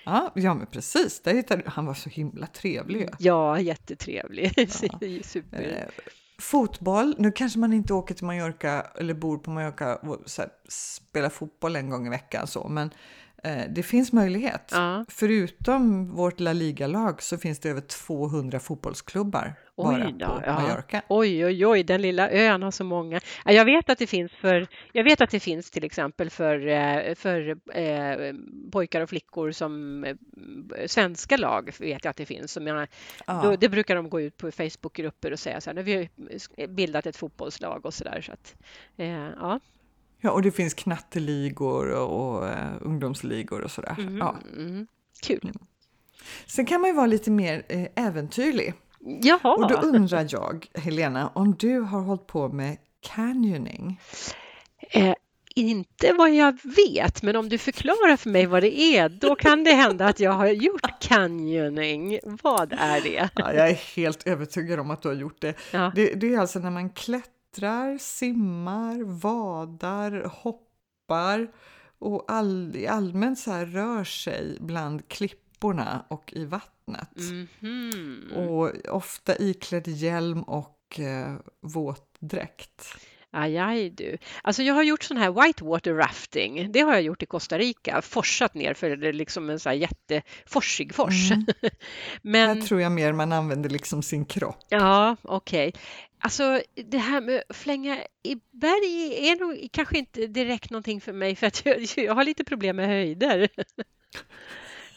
Ja, 0.04 0.32
ja 0.34 0.54
men 0.54 0.66
precis. 0.66 1.20
Där 1.20 1.34
hittade, 1.34 1.62
han 1.66 1.86
var 1.86 1.94
så 1.94 2.10
himla 2.10 2.46
trevlig. 2.46 3.08
ja, 3.18 3.60
jättetrevlig. 3.60 4.70
Super. 5.24 5.60
Eh, 5.62 6.04
fotboll, 6.38 7.14
nu 7.18 7.32
kanske 7.32 7.58
man 7.58 7.72
inte 7.72 7.94
åker 7.94 8.14
till 8.14 8.24
Mallorca 8.26 8.86
eller 8.98 9.14
bor 9.14 9.38
på 9.38 9.50
Mallorca 9.50 9.96
och 9.96 10.18
så 10.26 10.42
här, 10.42 10.50
spelar 10.68 11.28
fotboll 11.28 11.76
en 11.76 11.90
gång 11.90 12.06
i 12.06 12.10
veckan 12.10 12.46
så, 12.46 12.68
men 12.68 12.90
det 13.68 13.82
finns 13.82 14.12
möjlighet. 14.12 14.70
Ja. 14.72 15.04
Förutom 15.08 16.14
vårt 16.14 16.40
La 16.40 16.52
Liga-lag 16.52 17.22
så 17.22 17.38
finns 17.38 17.58
det 17.60 17.68
över 17.68 17.80
200 17.80 18.60
fotbollsklubbar 18.60 19.54
bara 19.76 20.06
Oj 20.06 20.14
då, 20.18 20.26
på 20.26 20.42
ja. 20.46 20.52
Mallorca. 20.52 21.02
Oj, 21.08 21.46
oj, 21.46 21.66
oj, 21.66 21.82
den 21.82 22.02
lilla 22.02 22.30
ön 22.30 22.62
har 22.62 22.70
så 22.70 22.84
många. 22.84 23.20
Ja, 23.44 23.52
Jag 23.52 23.64
vet 23.64 23.90
att 23.90 23.98
det 23.98 24.06
finns 24.06 24.32
för, 24.32 24.66
jag 24.92 25.04
vet 25.04 25.20
att 25.20 25.30
det 25.30 25.40
finns 25.40 25.70
till 25.70 25.84
exempel 25.84 26.30
för, 26.30 26.66
eh, 26.66 27.14
för 27.14 27.56
eh, 27.74 28.34
pojkar 28.72 29.00
och 29.00 29.08
flickor 29.08 29.50
som 29.50 30.04
eh, 30.04 30.16
svenska 30.86 31.36
lag 31.36 31.74
vet 31.80 32.04
jag 32.04 32.10
att 32.10 32.16
det 32.16 32.26
finns. 32.26 32.52
Som 32.52 32.66
jag, 32.66 32.88
Ja. 33.26 33.40
då, 33.44 33.56
det 33.56 33.68
brukar 33.68 33.96
de 33.96 34.10
gå 34.10 34.20
ut 34.20 34.36
på 34.36 34.50
Facebookgrupper 34.50 35.32
och 35.32 35.38
säga 35.38 35.60
så 35.60 35.70
här, 35.70 35.74
nu 35.74 35.80
har 35.80 35.86
vi 36.56 36.66
bildat 36.66 37.06
ett 37.06 37.16
fotbollslag 37.16 37.86
och 37.86 37.94
så 37.94 38.04
där. 38.04 38.20
Så 38.20 38.32
att, 38.32 38.56
eh, 38.96 39.28
ja. 39.40 39.60
Ja, 40.24 40.30
och 40.30 40.42
det 40.42 40.50
finns 40.50 40.74
knatteligor 40.74 41.90
och, 41.90 42.36
och 42.36 42.48
eh, 42.48 42.72
ungdomsligor 42.80 43.60
och 43.60 43.70
sådär. 43.70 43.96
Mm, 43.98 44.18
Ja. 44.18 44.36
mm. 44.56 44.86
Kul. 45.22 45.52
Sen 46.46 46.66
kan 46.66 46.80
man 46.80 46.90
ju 46.90 46.96
vara 46.96 47.06
lite 47.06 47.30
mer 47.30 47.62
eh, 47.68 47.86
äventyrlig. 48.06 48.74
Jaha. 49.22 49.54
Och 49.54 49.68
då 49.68 49.74
undrar 49.74 50.26
jag, 50.30 50.66
Helena, 50.74 51.28
om 51.34 51.54
du 51.58 51.80
har 51.80 52.00
hållit 52.00 52.26
på 52.26 52.48
med 52.48 52.76
canyoning? 53.00 54.00
Eh, 54.90 55.14
inte 55.54 56.12
vad 56.12 56.30
jag 56.34 56.58
vet, 56.76 57.22
men 57.22 57.36
om 57.36 57.48
du 57.48 57.58
förklarar 57.58 58.16
för 58.16 58.30
mig 58.30 58.46
vad 58.46 58.62
det 58.62 58.80
är, 58.96 59.08
då 59.08 59.34
kan 59.34 59.64
det 59.64 59.72
hända 59.72 60.06
att 60.06 60.20
jag 60.20 60.32
har 60.32 60.46
gjort 60.46 61.00
canyoning. 61.00 62.18
Vad 62.24 62.72
är 62.78 63.00
det? 63.00 63.28
Ja, 63.34 63.52
jag 63.54 63.70
är 63.70 63.96
helt 63.96 64.26
övertygad 64.26 64.80
om 64.80 64.90
att 64.90 65.02
du 65.02 65.08
har 65.08 65.14
gjort 65.14 65.40
det. 65.40 65.54
Ja. 65.70 65.92
Det, 65.94 66.14
det 66.14 66.34
är 66.34 66.38
alltså 66.38 66.58
när 66.58 66.70
man 66.70 66.90
klättrar, 67.52 67.98
simmar, 67.98 69.02
vadar, 69.02 70.30
hoppar 70.42 71.52
och 71.98 72.24
all, 72.28 72.86
allmänt 72.88 73.38
så 73.38 73.50
här 73.50 73.66
rör 73.66 74.04
sig 74.04 74.58
bland 74.60 75.08
klipporna 75.08 76.04
och 76.08 76.32
i 76.32 76.44
vattnet. 76.44 77.16
Mhm. 77.60 78.32
Och 78.36 78.72
ofta 78.88 79.36
iklädd 79.38 79.88
hjälm 79.88 80.42
och 80.42 81.00
eh, 81.00 81.36
våtdräkt. 81.60 82.96
Aj, 83.34 83.58
aj 83.58 83.90
du. 83.90 84.18
Alltså 84.42 84.62
jag 84.62 84.74
har 84.74 84.82
gjort 84.82 85.02
sån 85.02 85.16
här 85.16 85.30
whitewater 85.46 85.94
rafting. 85.94 86.72
Det 86.72 86.80
har 86.80 86.92
jag 86.92 87.02
gjort 87.02 87.22
i 87.22 87.26
Costa 87.26 87.58
Rica. 87.58 88.02
Forsat 88.02 88.54
ner 88.54 88.74
för 88.74 88.96
det 88.96 89.08
är 89.08 89.12
liksom 89.12 89.50
en 89.50 89.60
sån 89.60 89.70
här 89.70 89.76
jätteforsig 89.76 90.94
fors. 90.94 91.30
Mm. 91.30 91.46
Men 92.22 92.58
Här 92.58 92.66
tror 92.66 92.80
jag 92.80 92.92
mer 92.92 93.12
man 93.12 93.32
använder 93.32 93.70
liksom 93.70 94.02
sin 94.02 94.24
kropp. 94.24 94.64
ja, 94.68 95.16
okej. 95.22 95.72
Alltså 96.18 96.60
det 96.74 96.98
här 96.98 97.20
med 97.20 97.42
att 97.48 97.56
flänga 97.56 97.98
i 98.22 98.34
berg 98.50 99.28
är 99.28 99.40
nog 99.40 99.68
kanske 99.72 99.98
inte 99.98 100.26
direkt 100.26 100.70
någonting 100.70 101.00
för 101.00 101.12
mig 101.12 101.36
för 101.36 101.46
att 101.46 101.66
jag, 101.66 101.80
jag 101.96 102.14
har 102.14 102.24
lite 102.24 102.44
problem 102.44 102.76
med 102.76 102.88
höjder. 102.88 103.48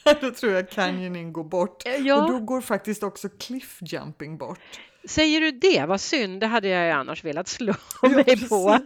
Då 0.22 0.32
tror 0.32 0.52
jag 0.54 0.70
canyoning 0.70 1.34
går 1.34 1.44
bort. 1.44 1.84
Och 1.86 2.00
Ja, 2.06 2.28
då 2.28 2.40
går 2.40 2.62
faktiskt 2.62 3.04
också 3.04 3.30
cliffjumping 3.30 4.38
bort. 4.38 4.60
säger 5.06 5.42
du 5.42 5.52
det? 5.52 5.86
Vad 5.86 6.02
synd, 6.02 6.40
det 6.40 6.48
hade 6.48 6.68
jag 6.68 6.86
ju 6.86 6.92
annars 6.92 7.24
velat 7.24 7.48
slå 7.48 7.74
Ja, 8.02 8.10
mig 8.10 8.24
precis. 8.24 8.50
på. 8.50 8.80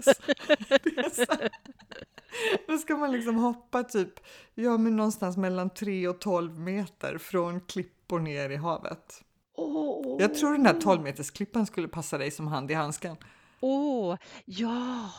Då 2.67 2.77
ska 2.77 2.97
man 2.97 3.11
liksom 3.11 3.35
hoppa 3.35 3.83
typ 3.83 4.19
ja, 4.55 4.77
men 4.77 4.95
någonstans 4.95 5.37
mellan 5.37 5.69
3 5.69 6.07
och 6.07 6.19
12 6.21 6.59
meter 6.59 7.17
från 7.17 7.61
klippor 7.61 8.19
ner 8.19 8.49
i 8.49 8.55
havet. 8.55 9.21
Åh, 9.55 10.17
Jag 10.21 10.33
tror 10.35 10.51
den 10.51 10.65
här 10.65 10.81
12 10.81 11.01
meters 11.01 11.31
klippan 11.31 11.65
skulle 11.65 11.87
passa 11.87 12.17
dig 12.17 12.31
som 12.31 12.47
hand 12.47 12.71
i 12.71 12.73
handsken. 12.73 13.15
Åh, 13.59 14.17
ja. 14.45 15.09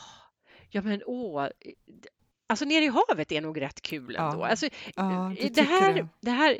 Ja, 0.69 0.81
men 0.81 1.01
åh. 1.05 1.47
Alltså 2.51 2.65
nere 2.65 2.83
i 2.85 2.87
havet 2.87 3.31
är 3.31 3.41
nog 3.41 3.61
rätt 3.61 3.81
kul 3.81 4.15
Ja. 4.17 4.31
ändå. 4.31 4.45
Alltså, 4.45 4.67
Ja, 4.95 5.33
det, 5.37 5.47
tycker 5.49 5.63
här, 5.63 5.93
det. 5.93 6.07
det 6.19 6.31
här 6.31 6.59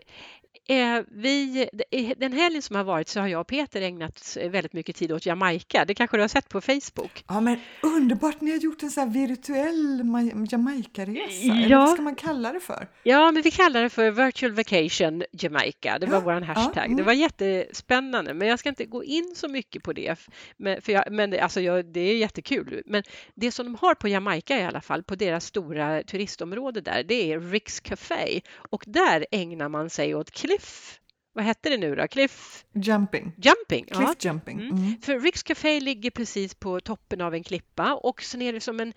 eh, 0.69 1.01
vi, 1.11 1.69
den 2.17 2.33
helgen 2.33 2.61
som 2.61 2.75
har 2.75 2.83
varit 2.83 3.07
så 3.07 3.19
har 3.19 3.27
jag 3.27 3.41
och 3.41 3.47
Peter 3.47 3.81
ägnat 3.81 4.37
väldigt 4.49 4.73
mycket 4.73 4.95
tid 4.95 5.11
åt 5.11 5.25
Jamaica. 5.25 5.85
Det 5.85 5.93
kanske 5.93 6.17
du 6.17 6.21
har 6.21 6.27
sett 6.27 6.49
på 6.49 6.61
Facebook? 6.61 7.23
Ja, 7.27 7.41
men 7.41 7.59
underbart! 7.83 8.41
Ni 8.41 8.51
har 8.51 8.57
gjort 8.57 8.83
en 8.83 8.89
här 8.95 9.05
virtuell 9.05 10.01
Ma- 10.03 10.47
Jamaica-resa. 10.51 11.53
Ja. 11.69 11.79
vad 11.79 11.89
ska 11.89 12.01
man 12.01 12.15
kalla 12.15 12.53
det 12.53 12.59
för? 12.59 12.87
Ja, 13.03 13.31
men 13.31 13.41
vi 13.41 13.51
kallar 13.51 13.83
det 13.83 13.89
för 13.89 14.11
Virtual 14.11 14.51
Vacation 14.51 15.23
Jamaica. 15.31 15.97
Det 15.99 16.05
var 16.07 16.13
Ja, 16.13 16.19
vår 16.19 16.33
ja, 16.33 16.39
hashtag. 16.43 16.85
mm. 16.85 16.97
Det 16.97 17.03
var 17.03 17.13
jättespännande, 17.13 18.33
men 18.33 18.47
jag 18.47 18.59
ska 18.59 18.69
inte 18.69 18.85
gå 18.85 19.03
in 19.03 19.33
så 19.35 19.47
mycket 19.47 19.83
på 19.83 19.93
det. 19.93 20.15
Men, 20.57 20.81
för 20.81 20.91
jag, 20.91 21.11
men 21.11 21.29
det- 21.29 21.39
alltså 21.39 21.61
jag, 21.61 21.85
det 21.85 21.99
är 21.99 22.17
jättekul. 22.17 22.81
Men 22.85 23.03
det 23.35 23.51
som 23.51 23.65
de 23.65 23.75
har 23.81 23.95
på 23.95 24.07
Jamaica 24.07 24.59
i 24.59 24.63
alla 24.63 24.81
fall, 24.81 25.03
på 25.03 25.15
deras 25.15 25.45
stora 25.45 26.03
turistområde 26.03 26.81
där, 26.81 27.03
det 27.03 27.31
är 27.33 27.39
Rick's 27.39 27.81
Café. 27.83 28.41
Och 28.69 28.83
där 28.87 29.25
ägnar 29.31 29.69
man 29.69 29.89
sig 29.89 30.15
åt 30.15 30.31
cliff... 30.51 30.97
Vad 31.33 31.43
hette 31.45 31.69
det 31.69 31.77
nu 31.77 31.95
då? 31.95 32.07
Cliff 32.07 32.65
Jumping. 32.73 33.31
jumping. 33.37 33.85
ja. 33.89 33.95
Cliff 33.97 34.25
jumping. 34.25 34.59
Mm. 34.59 34.75
Mm. 34.75 35.01
För 35.01 35.19
Rick's 35.19 35.45
Café 35.45 35.79
ligger 35.79 36.11
precis 36.11 36.55
på 36.55 36.79
toppen 36.79 37.21
av 37.21 37.33
en 37.33 37.43
klippa 37.43 37.95
och 37.95 38.23
sen 38.23 38.41
är 38.41 38.53
det 38.53 38.61
som 38.61 38.79
en 38.79 38.93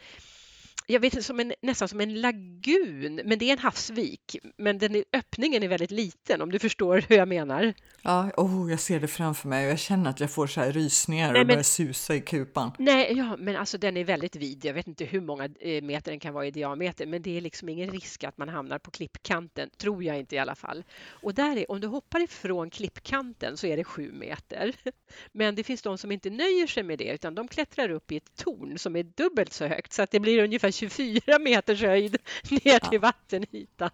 jag 0.87 1.01
vet 1.01 1.25
som 1.25 1.41
en, 1.41 1.53
nästan 1.63 1.89
som 1.89 2.01
en 2.01 2.21
lagun, 2.21 3.21
men 3.25 3.39
det 3.39 3.45
är 3.45 3.53
en 3.53 3.59
havsvik. 3.59 4.37
Men 4.57 4.79
den 4.79 4.95
är, 4.95 5.05
öppningen 5.13 5.63
är 5.63 5.69
väldigt 5.69 5.91
liten 5.91 6.43
om 6.43 6.51
du 6.51 6.59
förstår 6.59 7.05
hur 7.09 7.17
jag 7.17 7.29
menar. 7.29 7.75
Ja, 8.03 8.31
oh, 8.37 8.71
jag 8.71 8.81
ser 8.81 9.01
det 9.01 9.09
framför 9.09 9.49
mig 9.49 9.65
och 9.67 9.71
jag 9.71 9.79
känner 9.79 10.11
att 10.11 10.21
jag 10.21 10.31
får 10.31 10.47
så 10.47 10.61
här 10.61 10.73
rysningar 10.73 11.33
Nej, 11.33 11.41
och 11.41 11.47
men- 11.47 11.55
börjar 11.55 11.63
susa 11.63 12.15
i 12.15 12.21
kupan. 12.21 12.71
Nej, 12.79 13.13
ja, 13.17 13.37
men 13.39 13.57
alltså 13.57 13.79
den 13.79 13.97
är 13.97 14.05
väldigt 14.05 14.37
vid. 14.37 14.65
Jag 14.65 14.75
vet 14.75 14.87
inte 14.87 15.05
hur 15.05 15.21
många 15.21 15.49
eh, 15.61 15.83
meter 15.83 16.11
den 16.11 16.21
kan 16.21 16.35
vara 16.35 16.47
i 16.47 16.51
diameter, 16.51 17.07
men 17.07 17.23
det 17.23 17.37
är 17.37 17.41
liksom 17.41 17.69
ingen 17.69 17.91
risk 17.91 18.25
att 18.25 18.39
man 18.39 18.49
hamnar 18.49 18.79
på 18.79 18.91
klippkanten, 18.91 19.71
tror 19.77 20.05
jag 20.05 20.19
inte 20.19 20.37
i 20.37 20.39
alla 20.39 20.55
fall. 20.55 20.85
Och 21.09 21.35
där 21.35 21.57
är, 21.57 21.71
om 21.71 21.81
du 21.81 21.87
hoppar 21.87 22.21
ifrån 22.21 22.71
klippkanten 22.71 23.57
så 23.57 23.67
är 23.67 23.77
det 23.77 23.85
sju 23.85 24.13
meter. 24.13 24.75
Men 25.33 25.55
det 25.55 25.65
finns 25.65 25.83
de 25.83 25.99
som 25.99 26.13
inte 26.13 26.31
nöjer 26.31 26.67
sig 26.67 26.83
med 26.83 26.99
det, 26.99 27.15
utan 27.15 27.35
de 27.35 27.49
klättrar 27.49 27.91
upp 27.91 28.13
i 28.13 28.17
ett 28.17 28.37
torn 28.37 28.79
som 28.79 28.97
är 28.97 29.03
dubbelt 29.03 29.53
så 29.53 29.67
högt, 29.67 29.93
så 29.93 30.03
att 30.03 30.11
det 30.11 30.21
blir 30.21 30.45
ungefär 30.45 30.71
24 30.75 31.39
meters 31.39 31.83
höjd 31.83 32.17
ner 32.51 32.91
till 32.91 33.01
vattenytan. 33.01 33.91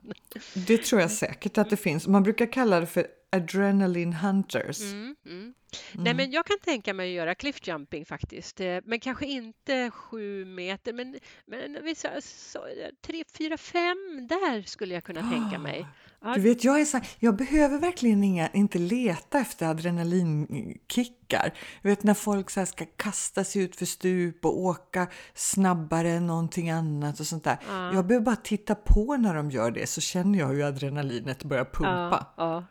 Det 0.55 0.79
tror 0.79 1.01
jag 1.01 1.11
säkert 1.11 1.59
att 1.59 1.71
det 1.71 1.77
finns. 1.77 2.07
Man 2.07 2.23
brukar 2.23 2.53
kalla 2.53 2.81
det 2.81 2.87
för 2.87 3.07
adrenaline 3.33 4.13
hunters. 4.13 4.81
Mm, 4.81 5.17
mm. 5.27 5.55
Nej, 5.93 6.15
men 6.15 6.31
jag 6.31 6.47
kan 6.47 6.59
tänka 6.59 6.95
mig 6.95 7.09
att 7.09 7.17
göra 7.17 7.35
cliffjumping 7.35 8.05
faktiskt, 8.05 8.61
Eh, 8.61 8.81
men 8.85 9.01
kanske 9.01 9.27
inte 9.27 9.91
sju 9.91 10.45
meter, 10.45 10.93
men, 10.93 11.19
men 11.47 11.85
vi 11.85 11.95
sa, 11.95 12.09
så, 12.23 12.59
tre, 13.07 13.25
fyra, 13.39 13.57
fem, 13.57 14.27
där 14.29 14.63
skulle 14.63 14.95
jag 14.95 15.05
kunna 15.05 15.31
tänka 15.31 15.59
mig. 15.59 15.87
Ja, 16.23 16.35
Du 16.35 16.41
vet, 16.41 16.65
jag, 16.65 16.81
är 16.81 16.85
så 16.85 17.01
jag 17.19 17.37
behöver 17.37 17.79
verkligen 17.79 18.25
inga, 18.25 18.49
inte 18.49 18.79
leta 18.79 19.39
efter 19.39 19.67
adrenalinkickar. 19.67 21.53
Du 21.83 21.89
vet 21.89 22.03
när 22.03 22.15
folk 22.15 22.51
så 22.51 22.67
ska 22.67 22.85
kasta 22.97 23.45
sig 23.45 23.63
ut 23.63 23.77
för 23.77 23.87
stup 23.87 24.45
och 24.45 24.59
åka 24.59 25.07
snabbare 25.35 26.11
än 26.11 26.27
någonting 26.27 26.71
annat 26.71 27.21
och 27.21 27.27
sånt 27.27 27.45
där. 27.45 27.59
Jag 27.95 28.07
behöver 28.07 28.25
bara 28.25 28.37
titta 28.37 28.75
på 28.75 29.17
när 29.17 29.35
de 29.35 29.51
gör 29.51 29.71
det 29.71 29.87
så 29.87 30.01
känner 30.01 30.39
jag 30.39 30.47
hur 30.49 30.63
adrenalinet 30.63 31.45
börjar 31.45 31.65
pumpa. 31.65 32.27
ja, 32.37 32.65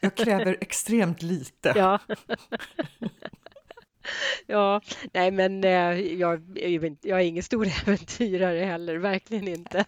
Jag 0.00 0.14
kräver 0.14 0.56
extremt 0.60 1.22
lite. 1.22 1.72
ja. 1.76 1.98
Ja, 4.46 4.80
nej 5.12 5.30
men 5.30 5.64
eh, 5.64 6.00
jag, 6.00 6.58
är 6.58 6.68
ju 6.68 6.96
jag 7.02 7.20
är 7.20 7.24
ingen 7.24 7.42
stor 7.42 7.66
äventyrare 7.82 8.64
heller, 8.64 8.96
verkligen 8.96 9.48
inte. 9.48 9.84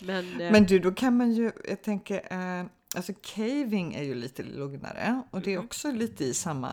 Men, 0.00 0.40
eh, 0.40 0.52
Men 0.52 0.64
du, 0.64 0.78
då 0.78 0.92
kan 0.92 1.16
man 1.16 1.32
ju, 1.32 1.52
jag 1.68 1.82
tänker, 1.82 2.16
eh, 2.16 2.66
alltså 2.98 3.12
caving 3.22 3.94
är 3.94 4.02
ju 4.02 4.14
lite 4.14 4.42
lugnare 4.42 5.22
och 5.30 5.40
det 5.40 5.54
är 5.54 5.58
också 5.58 5.90
lite 5.92 6.24
i 6.24 6.34
samma 6.34 6.68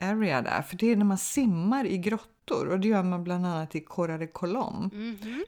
eh, 0.00 0.10
area 0.10 0.42
där, 0.42 0.62
för 0.62 0.76
det 0.76 0.86
är 0.92 0.96
när 0.96 1.04
man 1.04 1.18
simmar 1.18 1.84
i 1.84 1.98
grottor 1.98 2.68
och 2.68 2.80
det 2.80 2.88
gör 2.88 3.02
man 3.02 3.24
bland 3.24 3.46
annat 3.46 3.74
i 3.74 3.80
Corra 3.80 4.18
de 4.18 4.26
Colom. 4.26 4.90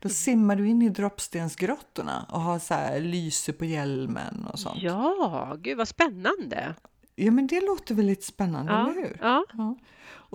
Då 0.02 0.08
simmar 0.08 0.56
du 0.56 0.68
in 0.68 0.82
i 0.82 0.88
droppstensgrottorna 0.88 2.26
och 2.30 2.40
har 2.40 2.58
så 2.58 2.74
här 2.74 3.00
lyse 3.00 3.52
på 3.52 3.64
hjälmen 3.64 4.46
och 4.52 4.58
sånt. 4.58 4.82
ja, 4.82 5.56
gud 5.60 5.76
vad 5.78 5.88
spännande. 5.88 6.74
Ja, 7.16 7.30
men 7.30 7.46
det 7.46 7.60
låter 7.60 7.94
väl 7.94 8.06
lite 8.06 8.26
spännande, 8.26 8.72
Ja, 8.72 8.90
eller 8.90 9.00
hur? 9.02 9.18
ja. 9.22 9.44
Ja. 9.52 9.76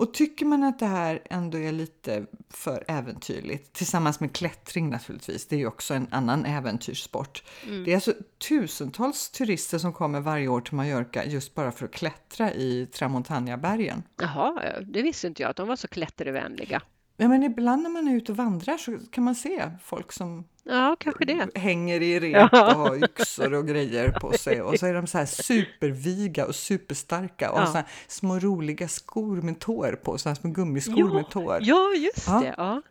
Och 0.00 0.14
tycker 0.14 0.46
man 0.46 0.64
att 0.64 0.78
det 0.78 0.86
här 0.86 1.22
ändå 1.30 1.58
är 1.58 1.72
lite 1.72 2.26
för 2.50 2.84
äventyrligt, 2.88 3.72
tillsammans 3.72 4.20
med 4.20 4.32
klättring 4.32 4.90
naturligtvis, 4.90 5.46
det 5.46 5.56
är 5.56 5.60
ju 5.60 5.66
också 5.66 5.94
en 5.94 6.08
annan 6.10 6.46
äventyrssport. 6.46 7.42
Mm. 7.66 7.84
Det 7.84 7.90
är 7.90 7.94
alltså 7.94 8.12
tusentals 8.48 9.30
turister 9.30 9.78
som 9.78 9.92
kommer 9.92 10.20
varje 10.20 10.48
år 10.48 10.60
till 10.60 10.74
Mallorca 10.74 11.24
just 11.24 11.54
bara 11.54 11.72
för 11.72 11.84
att 11.84 11.92
klättra 11.92 12.52
i 12.52 12.86
Tramontana-bergen. 12.92 14.02
Jaha, 14.16 14.80
det 14.86 15.02
visste 15.02 15.26
inte 15.26 15.42
jag 15.42 15.50
att 15.50 15.56
de 15.56 15.68
var 15.68 15.76
så 15.76 15.88
klättervänliga. 15.88 16.82
Ja, 17.20 17.28
men 17.28 17.42
ibland 17.42 17.82
när 17.82 17.90
man 17.90 18.08
är 18.08 18.14
ute 18.16 18.32
och 18.32 18.38
vandrar 18.38 18.76
så 18.76 18.98
kan 19.10 19.24
man 19.24 19.34
se 19.34 19.70
folk 19.84 20.12
som 20.12 20.44
Ja, 20.64 20.96
kanske 21.00 21.24
det. 21.24 21.48
hänger 21.58 22.02
i 22.02 22.20
rep 22.20 22.52
och 22.52 22.58
har 22.58 23.04
yxor 23.04 23.54
och 23.54 23.66
grejer 23.68 24.10
på 24.12 24.32
sig 24.32 24.62
och 24.62 24.78
så 24.78 24.86
är 24.86 24.94
de 24.94 25.06
så 25.06 25.18
här 25.18 25.26
superviga 25.26 26.46
och 26.46 26.54
superstarka 26.54 27.50
och 27.50 27.58
har 27.58 27.64
Ja. 27.66 27.72
så 27.72 27.76
här 27.78 27.86
små 28.08 28.38
roliga 28.38 28.88
skor 28.88 29.36
med 29.42 29.58
tår 29.58 29.92
på, 30.04 30.18
så 30.18 30.28
här 30.28 30.36
små 30.36 30.50
gummiskor 30.50 31.14
med 31.14 31.30
tår. 31.30 31.58
ja, 31.62 31.92
just 31.96 32.26
Ja. 32.26 32.40
det. 32.40 32.54
Ja. 32.56 32.82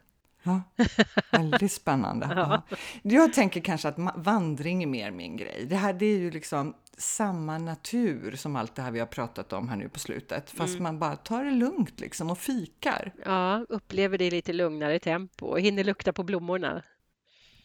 Ja, 0.44 0.62
väldigt 1.32 1.72
spännande. 1.72 2.28
Ja. 2.36 2.62
Jag 3.02 3.34
tänker 3.34 3.62
kanske 3.62 3.88
att 3.88 3.98
vandring 4.16 4.84
är 4.84 4.88
mer 4.88 5.12
min 5.12 5.38
grej. 5.38 5.66
Det 5.70 5.76
här 5.76 5.94
det 5.94 6.06
är 6.06 6.18
ju 6.18 6.32
liksom 6.32 6.74
samma 7.00 7.58
natur 7.58 8.36
som 8.36 8.56
allt 8.56 8.76
det 8.76 8.82
här 8.82 8.92
vi 8.92 9.00
har 9.00 9.08
pratat 9.08 9.54
om 9.54 9.70
här 9.70 9.76
nu 9.76 9.90
på 9.90 10.00
slutet. 10.00 10.50
Fast 10.52 10.72
Mm. 10.74 10.84
man 10.84 11.00
bara 11.00 11.16
tar 11.16 11.44
det 11.44 11.52
lugnt 11.52 12.00
liksom 12.00 12.30
och 12.30 12.38
fikar. 12.38 13.14
ja, 13.26 13.66
upplever 13.70 14.18
det 14.18 14.26
i 14.26 14.32
lite 14.32 14.54
lugnare 14.54 15.00
tempo 15.00 15.46
och 15.46 15.60
hinner 15.60 15.84
lukta 15.84 16.14
på 16.14 16.24
blommorna. 16.24 16.84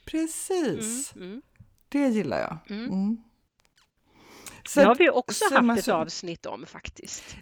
Precis, 0.05 1.12
Mm. 1.16 1.42
det 1.88 2.09
gillar 2.09 2.38
jag. 2.40 2.59
Mm. 2.77 2.92
Mm. 2.92 3.16
Så 4.68 4.81
Det 4.81 4.87
har 4.87 4.94
vi 4.94 5.11
också 5.11 5.44
så 5.49 5.55
man 5.55 5.70
haft 5.70 5.83
ett 5.83 5.94
avsnitt 5.94 6.47
om 6.47 6.66
faktiskt. 6.66 7.37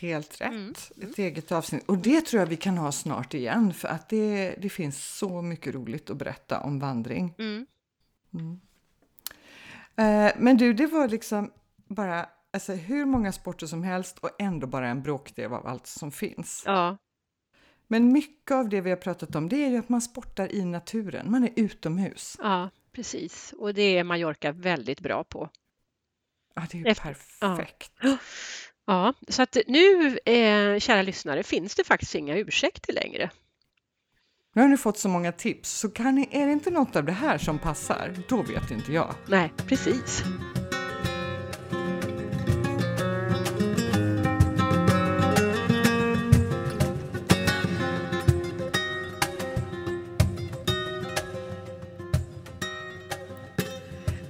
Helt 0.00 0.40
rätt. 0.40 0.48
Mm, 0.52 0.74
Ett 1.02 1.18
eget 1.18 1.52
avsnitt. 1.52 1.84
Och 1.88 1.98
det 1.98 2.20
tror 2.20 2.40
jag 2.40 2.46
vi 2.46 2.56
kan 2.56 2.78
ha 2.78 2.92
snart 2.92 3.34
igen 3.34 3.74
för 3.74 3.88
att 3.88 4.08
det, 4.08 4.54
det 4.62 4.68
finns 4.68 5.04
så 5.18 5.42
mycket 5.42 5.74
roligt 5.74 6.10
att 6.10 6.16
berätta 6.16 6.60
om 6.60 6.78
vandring. 6.78 7.34
Eh, 9.96 10.32
men 10.36 10.56
du, 10.56 10.72
det 10.72 10.86
var 10.86 11.08
liksom 11.08 11.52
bara 11.88 12.28
alltså, 12.52 12.72
hur 12.72 13.04
många 13.04 13.32
sporter 13.32 13.66
som 13.66 13.82
helst 13.82 14.18
och 14.18 14.30
ändå 14.38 14.66
bara 14.66 14.88
en 14.88 15.02
bråkdel 15.02 15.52
av 15.52 15.66
allt 15.66 15.86
som 15.86 16.12
finns. 16.12 16.62
Ja, 16.66 16.96
Men 17.88 18.12
mycket 18.12 18.50
av 18.54 18.68
det 18.68 18.80
vi 18.80 18.90
har 18.90 18.96
pratat 18.96 19.36
om 19.36 19.48
det 19.48 19.64
är 19.64 19.68
ju 19.70 19.76
att 19.76 19.88
man 19.88 20.00
sportar 20.00 20.52
i 20.54 20.64
naturen, 20.64 21.30
man 21.30 21.44
är 21.44 21.50
utomhus. 21.56 22.36
ja, 22.42 22.70
precis. 22.92 23.54
Och 23.58 23.74
det 23.74 23.98
är 23.98 24.04
Mallorca 24.04 24.52
väldigt 24.52 25.00
bra 25.00 25.24
på. 25.24 25.50
Ja, 26.54 26.66
det 26.70 26.78
är 26.78 26.84
ju 26.84 26.86
Efter- 26.86 27.16
ja. 27.40 27.56
perfekt. 27.56 27.92
Ja, 28.86 29.14
så 29.28 29.42
att 29.42 29.56
nu, 29.66 30.18
eh, 30.24 30.78
kära 30.78 31.02
lyssnare, 31.02 31.42
finns 31.42 31.74
det 31.74 31.84
faktiskt 31.84 32.14
inga 32.14 32.36
ursäkter 32.36 32.92
längre. 32.92 33.30
Nu 34.56 34.62
har 34.62 34.68
ni 34.68 34.76
fått 34.76 34.98
så 34.98 35.08
många 35.08 35.32
tips, 35.32 35.70
så 35.70 35.88
kan 35.88 36.14
ni, 36.14 36.28
är 36.30 36.46
det 36.46 36.52
inte 36.52 36.70
något 36.70 36.96
av 36.96 37.04
det 37.04 37.12
här 37.12 37.38
som 37.38 37.58
passar, 37.58 38.14
då 38.28 38.42
vet 38.42 38.70
inte 38.70 38.92
jag. 38.92 39.14
Nej, 39.26 39.52
precis. 39.66 40.24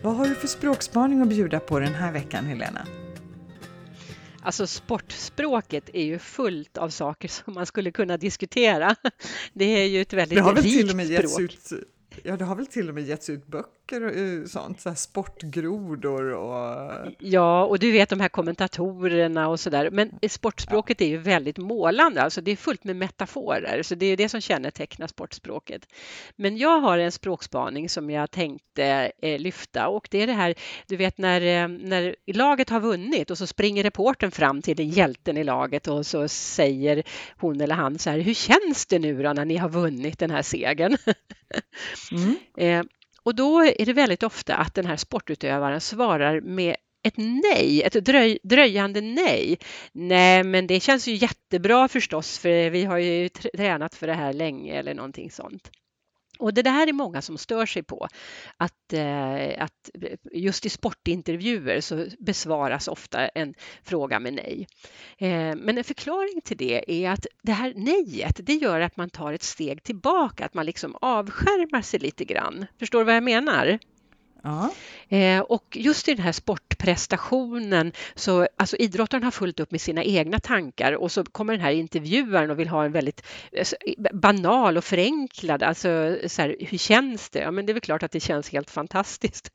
Vad 0.02 0.16
har 0.16 0.26
du 0.26 0.34
för 0.34 0.46
språkspaning 0.48 1.20
att 1.20 1.28
bjuda 1.28 1.60
på 1.60 1.78
den 1.78 1.94
här 1.94 2.12
veckan, 2.12 2.44
Helena? 2.44 2.87
Alltså 4.44 4.66
sportspråket 4.66 5.90
är 5.92 6.04
ju 6.04 6.18
fullt 6.18 6.78
av 6.78 6.88
saker 6.88 7.28
som 7.28 7.54
man 7.54 7.66
skulle 7.66 7.90
kunna 7.90 8.16
diskutera. 8.16 8.96
Det 9.52 9.64
är 9.64 9.87
ju 9.87 10.00
ett 10.00 10.12
väldigt 10.12 10.38
rikt 10.57 11.28
språk. 11.28 11.80
ja, 12.22 12.37
det 12.37 12.44
har 12.44 12.57
väl 12.57 12.66
till 12.66 12.88
och 12.88 12.94
med 12.94 13.04
getts 13.04 13.30
ut 13.30 13.46
böcker 13.46 13.68
och 13.92 14.16
eh, 14.16 14.44
sånt, 14.44 14.80
så 14.80 14.94
sportgrodor 14.94 16.32
och... 16.32 16.92
Ja, 17.18 17.64
och 17.64 17.78
du 17.78 17.92
vet 17.92 18.08
de 18.08 18.20
här 18.20 18.28
kommentatorerna 18.28 19.48
och 19.48 19.60
sådär. 19.60 19.90
Men 19.90 20.10
sportspråket 20.28 21.00
är 21.00 21.06
ju 21.06 21.18
väldigt 21.18 21.58
målande, 21.58 22.22
alltså 22.22 22.40
det 22.40 22.50
är 22.50 22.56
fullt 22.56 22.84
med 22.84 22.96
metaforer, 22.96 23.82
så 23.82 23.94
det 23.94 24.06
är 24.06 24.16
det 24.16 24.28
som 24.28 24.40
kännetecknar 24.40 25.06
sportspråket. 25.06 25.86
Men 26.36 26.56
jag 26.56 26.80
har 26.80 26.98
en 26.98 27.12
språkspaning 27.12 27.88
som 27.88 28.10
jag 28.10 28.30
tänkte 28.30 29.12
eh, 29.22 29.38
lyfta 29.38 29.88
och 29.88 30.08
det 30.10 30.22
är 30.22 30.26
det 30.26 30.32
här, 30.32 30.54
du 30.86 30.96
vet 30.96 31.18
när, 31.18 31.40
eh, 31.40 31.68
när 31.68 32.16
laget 32.26 32.70
har 32.70 32.80
vunnit 32.80 33.30
och 33.30 33.38
så 33.38 33.46
springer 33.46 33.82
reporten 33.82 34.30
fram 34.30 34.62
till 34.62 34.96
hjälten 34.96 35.36
i 35.36 35.44
laget 35.44 35.88
och 35.88 36.06
så 36.06 36.28
säger 36.28 37.02
hon 37.36 37.60
eller 37.60 37.74
han 37.74 37.98
så 37.98 38.10
här, 38.10 38.18
hur 38.18 38.34
känns 38.34 38.86
det 38.86 38.98
nu 38.98 39.22
då 39.22 39.32
när 39.32 39.44
ni 39.44 39.56
har 39.56 39.68
vunnit 39.68 40.18
den 40.18 40.30
här 40.30 40.42
segern? 40.42 40.96
Mm. 42.12 42.36
Eh, 42.56 42.82
och 43.24 43.34
då 43.34 43.64
är 43.64 43.87
det 43.87 43.92
väldigt 43.92 44.22
ofta 44.22 44.56
att 44.56 44.74
den 44.74 44.87
här 44.87 44.96
sportutövaren 44.96 45.80
svarar 45.80 46.40
med 46.40 46.76
ett 47.02 47.16
nej, 47.16 47.82
ett 47.82 48.04
dröj, 48.04 48.38
dröjande 48.42 49.00
nej. 49.00 49.58
Nej, 49.92 50.44
men 50.44 50.66
det 50.66 50.80
känns 50.80 51.08
ju 51.08 51.14
jättebra 51.14 51.88
förstås, 51.88 52.38
för 52.38 52.70
vi 52.70 52.84
har 52.84 52.98
ju 52.98 53.28
tränat 53.28 53.94
för 53.94 54.06
det 54.06 54.14
här 54.14 54.32
länge 54.32 54.74
eller 54.74 54.94
någonting 54.94 55.30
sånt. 55.30 55.70
Och 56.44 56.54
det 56.54 56.62
där 56.62 56.87
är 56.87 56.92
många 56.92 57.22
som 57.22 57.38
stör 57.38 57.66
sig 57.66 57.83
på, 57.83 58.09
att, 58.57 58.92
eh, 58.92 59.64
att 59.64 59.90
just 60.33 60.66
i 60.66 60.68
sportintervjuer 60.68 61.80
så 61.80 62.07
besvaras 62.18 62.88
ofta 62.88 63.28
en 63.28 63.54
fråga 63.83 64.20
med 64.20 64.35
nej. 64.35 64.66
Eh, 65.18 65.57
men 65.57 65.78
en 65.78 65.85
förklaring 65.85 66.40
till 66.44 66.57
det 66.57 67.04
är 67.04 67.11
att 67.11 67.26
det 67.42 67.52
här 67.52 67.74
nejet, 67.76 68.40
det 68.42 68.54
gör 68.54 68.80
att 68.80 68.96
man 68.96 69.11
tar 69.11 69.33
ett 69.33 69.42
steg 69.42 69.83
tillbaka, 69.83 70.44
att 70.44 70.54
man 70.54 70.66
liksom 70.66 70.96
avskärmar 71.00 71.83
sig 71.83 72.00
lite 72.00 72.24
grann. 72.24 72.66
Förstår 72.78 72.98
du 72.98 73.04
vad 73.04 73.16
jag 73.16 73.22
menar? 73.22 73.78
Ja. 74.44 74.70
Eh, 75.09 75.40
och 75.40 75.64
just 75.76 76.09
i 76.09 76.14
den 76.14 76.24
här 76.24 76.33
sportprestationen 76.33 77.92
så 78.14 78.48
alltså 78.57 78.76
idrottaren 78.76 79.22
har 79.22 79.30
fullt 79.30 79.61
upp 79.61 79.70
med 79.70 79.80
sina 79.80 80.04
egna 80.04 80.40
tankar 80.40 80.92
och 80.92 81.12
så 81.12 81.24
kommer 81.24 81.52
den 81.52 81.62
här 81.62 81.70
intervjuaren 81.70 82.50
och 82.50 82.59
vill 82.59 82.68
ha 82.68 82.85
en 82.85 82.92
väldigt 82.92 83.22
eh, 83.52 83.66
eh, 83.80 84.16
banal 84.16 84.76
och 84.76 84.85
förenklad, 84.85 85.62
alltså 85.62 86.16
så 86.26 86.42
här, 86.42 86.57
hur 86.61 86.78
känns 86.78 87.30
det? 87.30 87.38
Ja, 87.38 87.50
men 87.50 87.66
det 87.66 87.72
är 87.72 87.74
väl 87.74 87.80
klart 87.80 88.02
att 88.02 88.12
det 88.12 88.20
känns 88.20 88.50
helt 88.50 88.70
fantastiskt. 88.70 89.50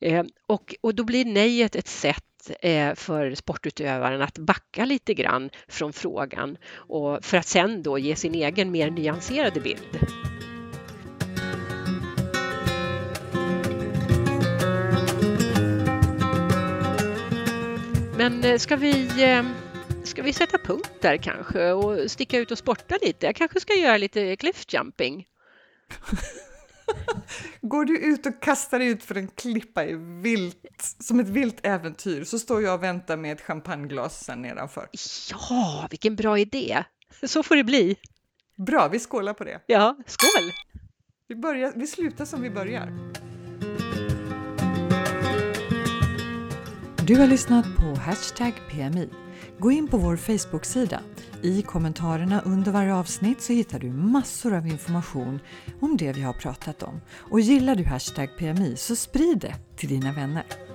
Eh, 0.00 0.24
och, 0.46 0.74
och 0.80 0.94
då 0.94 1.04
blir 1.04 1.24
nejet 1.24 1.76
ett 1.76 1.88
sätt 1.88 2.50
eh, 2.60 2.94
för 2.94 3.34
sportutövaren 3.34 4.22
att 4.22 4.38
backa 4.38 4.84
lite 4.84 5.14
grann 5.14 5.50
från 5.68 5.92
frågan 5.92 6.56
och 6.74 7.24
för 7.24 7.36
att 7.36 7.46
sen 7.46 7.82
då 7.82 7.98
ge 7.98 8.16
sin 8.16 8.34
egen 8.34 8.70
mer 8.70 8.90
nyanserade 8.90 9.60
bild. 9.60 9.98
Men 18.30 18.44
eh, 18.44 18.58
ska 18.58 18.76
vi, 18.76 19.22
eh, 19.22 19.44
ska 20.04 20.22
vi 20.22 20.32
sätta 20.32 20.58
punkt 20.58 20.90
där 21.00 21.16
kanske 21.16 21.72
och 21.72 22.10
sticka 22.10 22.38
ut 22.38 22.50
och 22.50 22.58
sporta 22.58 22.98
lite? 23.02 23.26
Jag 23.26 23.36
kanske 23.36 23.60
ska 23.60 23.74
göra 23.74 23.96
lite 23.96 24.36
cliffjumping. 24.36 25.26
Går 27.60 27.84
du 27.84 27.98
ut 27.98 28.26
och 28.26 28.42
kastar 28.42 28.78
dig 28.78 28.88
ut 28.88 29.04
för 29.04 29.14
en 29.14 29.28
klippa 29.28 29.84
i 29.84 29.94
vilt, 30.22 30.96
som 31.00 31.20
ett 31.20 31.28
vilt 31.28 31.66
äventyr 31.66 32.24
så 32.24 32.38
står 32.38 32.62
jag 32.62 32.74
och 32.74 32.82
väntar 32.82 33.16
med 33.16 33.32
ett 33.32 33.40
champagneglas 33.40 34.24
sen 34.24 34.42
nedanför. 34.42 34.88
Ja, 35.30 35.86
vilken 35.90 36.16
bra 36.16 36.38
idé! 36.38 36.84
Så 37.22 37.42
får 37.42 37.56
det 37.56 37.64
bli. 37.64 37.96
Bra, 38.56 38.88
vi 38.88 38.98
skålar 38.98 39.34
på 39.34 39.44
det. 39.44 39.60
Ja, 39.66 39.96
skål! 40.06 40.52
Vi, 41.28 41.34
börjar, 41.34 41.72
vi 41.76 41.86
slutar 41.86 42.24
som 42.24 42.42
vi 42.42 42.50
börjar. 42.50 43.12
Du 47.10 47.18
har 47.18 47.26
lyssnat 47.26 47.64
på 47.76 48.00
Hashtag 48.00 48.52
PMI. 48.70 49.08
Gå 49.58 49.70
in 49.70 49.88
på 49.88 49.96
vår 49.96 50.16
Facebook-sida. 50.16 51.00
I 51.42 51.62
kommentarerna 51.62 52.40
under 52.40 52.72
varje 52.72 52.94
avsnitt 52.94 53.42
så 53.42 53.52
hittar 53.52 53.78
du 53.78 53.90
massor 53.90 54.54
av 54.54 54.66
information 54.66 55.40
om 55.80 55.96
det 55.96 56.12
vi 56.12 56.22
har 56.22 56.32
pratat 56.32 56.82
om. 56.82 57.00
Och 57.30 57.40
gillar 57.40 57.74
du 57.74 57.84
Hashtag 57.84 58.28
PMI 58.38 58.76
så 58.76 58.96
sprid 58.96 59.38
det 59.38 59.54
till 59.76 59.88
dina 59.88 60.12
vänner. 60.12 60.69